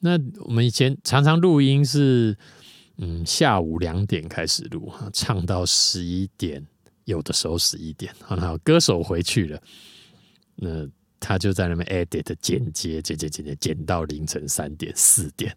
[0.00, 2.36] 那我们以前常常录音是
[2.96, 6.66] 嗯下午两点开始录，唱到十一点。
[7.04, 9.62] 有的时候十一点，好，歌手回去了，
[10.56, 10.88] 那
[11.20, 15.56] 他就在那边 edit 剪接，剪剪剪剪剪到凌晨三点四点，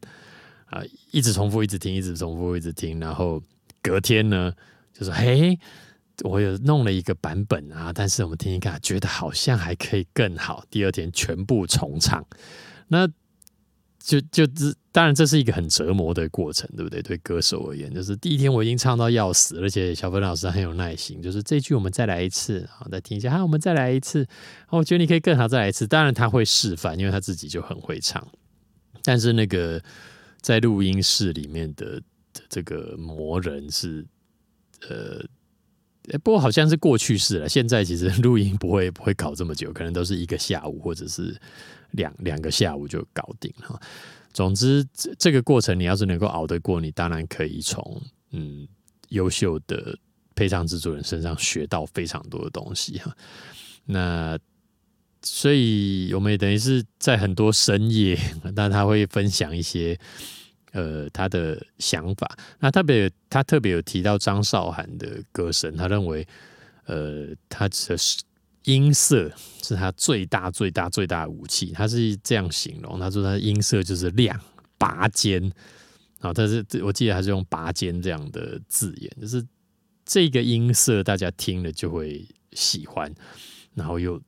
[0.67, 0.81] 啊，
[1.11, 3.41] 一直重复，一直听，一直重复，一直听，然后
[3.81, 4.53] 隔天呢，
[4.93, 5.59] 就说：“嘿，
[6.23, 12.25] 我有弄了一个版本啊，但是我们听一看，觉得好像还可以更好。”第二天全部重唱，
[12.87, 13.07] 那。
[13.97, 17.01] 就就这，当然这是一个很折磨的过程，对不对？
[17.01, 24.25] 对歌手而言，就是第一天我已经唱到要死，而且小芬老师很有耐心，就是这句我们再来一次，好，再听一下，好，我们再来一次，
[24.69, 25.85] 我觉得你可以更好，再来一次。
[25.85, 28.25] 当然他会示范，因为他自己就很会唱。
[29.03, 29.83] 但是那个
[30.39, 32.01] 在录音室里面的
[32.47, 34.05] 这个魔人是，
[34.87, 35.21] 呃，
[36.19, 37.49] 不过好像是过去式了。
[37.49, 41.35] 现在其实录音不会不会搞这么久，可能都是一个下午或者是。
[41.91, 43.79] 两两个下午就搞定了。
[44.35, 48.67] 总之，这这个过程你要是能够熬得过，你当然可以从嗯
[49.07, 49.97] 优秀的
[50.35, 53.15] 配唱制作人身上学到非常多的东西哈。
[53.85, 54.37] 那
[55.21, 58.19] 所以我们也等于是在很多深夜，
[58.53, 59.97] 但他会分享一些
[60.73, 62.37] 呃他的想法。
[62.59, 66.27] 那特别他特别有提到张韶涵的歌声，他认为
[66.87, 67.95] 呃他的。
[68.65, 69.31] 音色
[69.63, 71.71] 是他最大、最大、最大的武器。
[71.71, 74.39] 他是这样形容，他说他音色就是亮、
[74.77, 75.51] 拔尖。
[76.21, 79.45] 啊，但是我记得他是用“拔尖”这样的字眼，就是
[80.03, 83.13] 这个音色大家听了就会喜欢，
[83.75, 84.19] 然后又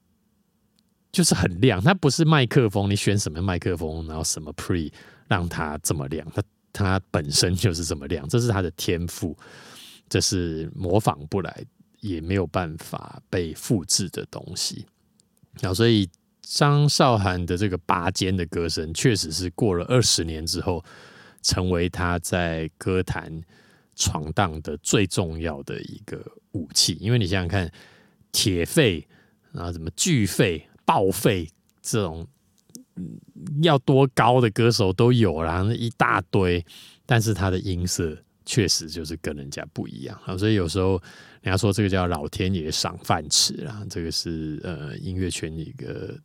[1.12, 1.82] 就是很亮。
[1.82, 4.92] 它不是麦克风，你选什么麦克风，然后什么 pre
[5.28, 9.36] 让它这么亮，它它本身就是这么亮，这是他的天赋，
[10.08, 11.66] 这是模仿不来。
[12.00, 14.86] 也没有办法被复制的东西，
[15.60, 16.08] 然后所以
[16.42, 20.84] 张韶涵的这个拔尖的歌声，确实是过了二十年之后，
[21.42, 23.42] 成为他在歌坛
[23.96, 26.98] 闯荡的最重要的一个武器。
[27.02, 27.72] 因为你想想看，
[28.32, 29.06] 铁肺
[29.54, 31.50] 啊，什么巨肺、爆肺
[31.82, 32.28] 这种，
[33.64, 36.64] 要多高的歌手都有啦，那一大堆，
[37.08, 41.02] 但是他的音色确实就是跟人家不一样啊，所以有时候。
[41.42, 46.18] 人家说这个叫老天爷赏饭吃啦，这个是呃音乐圈一个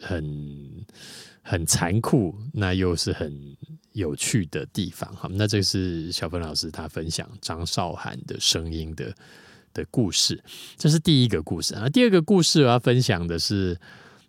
[0.00, 0.84] 很
[1.42, 3.56] 很残酷，那又是很
[3.92, 5.12] 有趣的地方。
[5.16, 9.14] 好，那这是小芬老师他分享张韶涵的声音的
[9.72, 10.40] 的故事，
[10.76, 11.88] 这是第一个故事啊。
[11.88, 13.76] 第二个故事我要分享的是，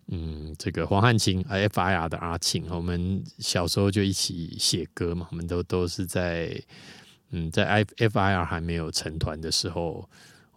[0.07, 6.59] 嗯，这个黄汉卿 FIR 的阿庆，我们小时候就一起写歌嘛，我们都都是在。
[7.31, 10.09] 嗯，在 F F I R 还没有成团的时候，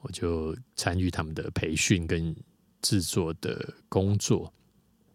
[0.02, 2.34] 我就参与他们的培训跟
[2.82, 4.52] 制作的工作。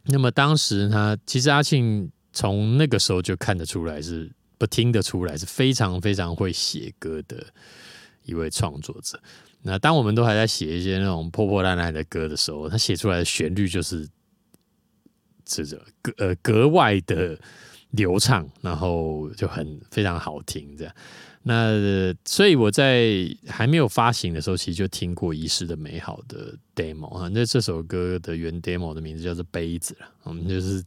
[0.04, 7.46] 那么当时他其实阿庆从那个时候就看得出来是不听得出来是非常非常会写歌的
[8.24, 9.22] 一位创作者。
[9.62, 14.08] 那当我们都还在写一些那种破破烂烂的歌的时候，他写出来的旋律就是
[15.44, 17.38] 这个格呃格外的
[17.92, 20.96] 流畅，然后就很非常好听这样。
[21.42, 27.30] 那所以我在还没有发行的时候，其实就听过《遗失的美好》的 demo 啊。
[27.34, 30.08] 那这首歌的原 demo 的名字叫做《杯子》了。
[30.24, 30.84] 我们就是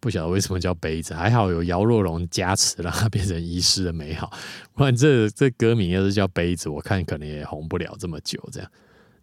[0.00, 4.30] 不晓得为什么叫杯子，还好有姚若龙加持，让它变成《遗失的美好》。
[4.74, 8.38] 不然这这歌名要是叫杯子，我看可能也红不了这么久。
[8.52, 8.70] 这样，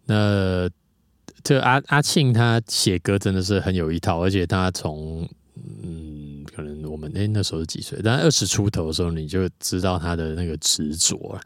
[0.04, 0.68] 那
[1.42, 5.26] 这阿阿庆他写歌真的是很有一套，而且他从
[5.82, 6.25] 嗯，
[6.96, 8.00] 我们那那时候是几岁？
[8.02, 11.38] 但二十出头的时候，你就知道他的那个执着。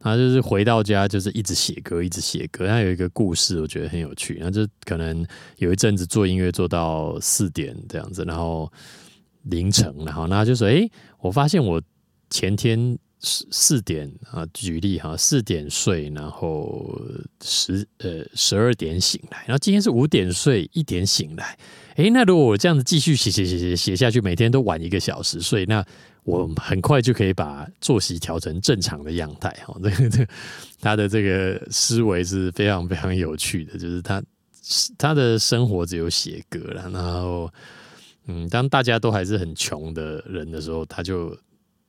[0.00, 2.66] 他就是回到家，就是一直写歌，一直写歌。
[2.66, 4.38] 他有一个故事，我觉得很有趣。
[4.40, 5.24] 那就可能
[5.58, 8.70] 有一阵子做音乐做到四点这样子，然后
[9.44, 10.88] 凌晨，然后那就说：“哎，
[11.20, 11.80] 我发现我
[12.30, 17.00] 前天四四点啊，举例哈，四点睡，然后
[17.44, 21.56] 十呃十二点醒来，然后今天是五点睡，一点醒来。”
[21.96, 25.84] 哎，那如果我这样子继续写写写写写下去，每天都晚一个小时睡，那
[26.24, 29.74] 我很快就可以把作息调成正常的样态哈。
[29.82, 30.28] 这个这个
[30.78, 34.22] 他的这个思维是非常非常有趣的，就是他
[34.98, 37.50] 他的生活只有写歌了，然后
[38.26, 41.34] 嗯，当大家都还是很穷的人的时候，他就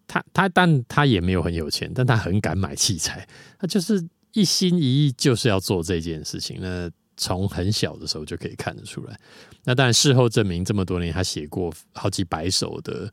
[0.07, 3.27] 他他但他也没有很有钱，但他很敢买器材，
[3.59, 4.01] 他就是
[4.31, 6.59] 一心一意就是要做这件事情。
[6.61, 9.19] 那从很小的时候就可以看得出来。
[9.65, 13.11] 那当然事后证明，这么多年他写过好几百首的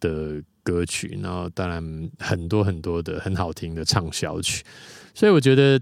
[0.00, 4.64] 的歌曲，然后当然很多很多的很好听的畅销曲，
[5.14, 5.78] 所以我觉得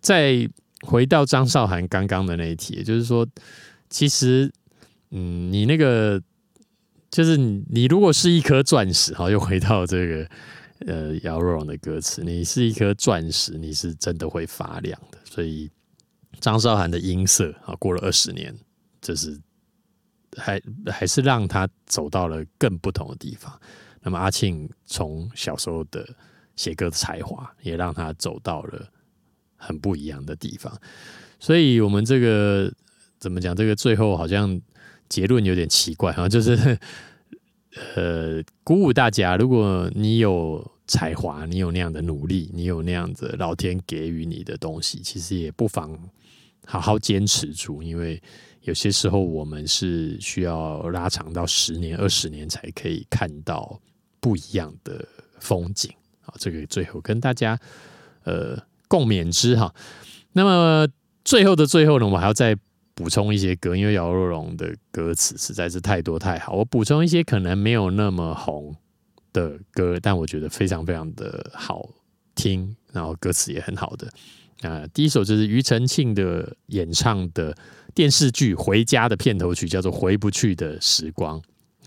[0.00, 0.48] 再。
[0.84, 3.24] 回到张韶涵刚刚的那一题，就是说，
[3.88, 4.50] 其实，
[5.12, 6.20] 嗯，你那个，
[7.08, 10.28] 就是你，你如果是一颗钻石，哈，又回到这个，
[10.86, 15.18] 呃，姚若龙的歌词，你是一颗钻石，你是真的会发亮的。
[15.24, 15.70] 所以，
[16.42, 18.54] 张韶涵的音色啊，过了二十年，
[19.00, 19.40] 就是
[20.36, 20.60] 还
[20.92, 23.58] 还是让他走到了更不同的地方。
[24.02, 26.06] 那么，阿庆从小时候的
[26.56, 28.86] 写歌的才华，也让他走到了。
[29.64, 30.76] 很不一样的地方，
[31.38, 32.68] 所以我们这个
[33.20, 33.54] 怎么讲？
[33.54, 34.60] 这个最后好像
[35.08, 36.76] 结论有点奇怪啊，就是
[37.94, 45.96] 呃，鼓舞大家，如果你有才华，你有那样的努力，你有那样子老天给予你的东西，其实也不妨
[46.66, 48.22] 好好坚持住，因为
[48.62, 53.80] 有些时候我们是需要拉长到十年、二十年才可以看到
[54.20, 55.06] 不一样的
[55.38, 55.90] 风景
[56.20, 57.58] 好，这个最后跟大家
[58.24, 58.58] 呃。
[58.92, 59.74] 共勉之哈。
[60.34, 60.86] 那么
[61.24, 62.54] 最后的最后呢，我还要再
[62.94, 66.52] 补充一些歌，因为姚若龙的歌词实在是太多太好。
[66.52, 68.76] 我补充一些可能没有那么红
[69.32, 71.88] 的歌，但我觉得非常非常的好
[72.34, 74.12] 听，然后歌词也很好的。
[74.62, 77.56] 啊，第一首就是庾澄庆的演唱的
[77.94, 81.40] 电视剧《回家》的片头曲，叫做《回不去的时光》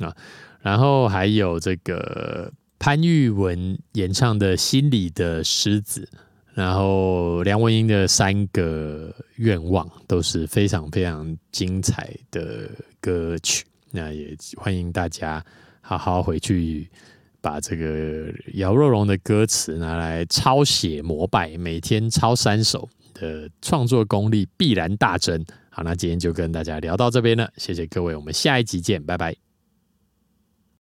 [0.05, 0.15] 啊。
[0.61, 6.07] 然后还有这个潘玉文演唱的《心里的狮子》。
[6.53, 12.71] 然后梁文音的三个愿望都是非常非常精彩的
[13.01, 15.43] 歌曲，那也欢迎大家
[15.81, 16.89] 好好回去
[17.45, 25.45] 把这个姚若龙的歌词拿来抄写膜拜，每天抄三首的创作功力必然大增。
[25.69, 29.44] 好，那今天就跟大家聊到这边了，谢谢各位，我们下一集见，拜拜。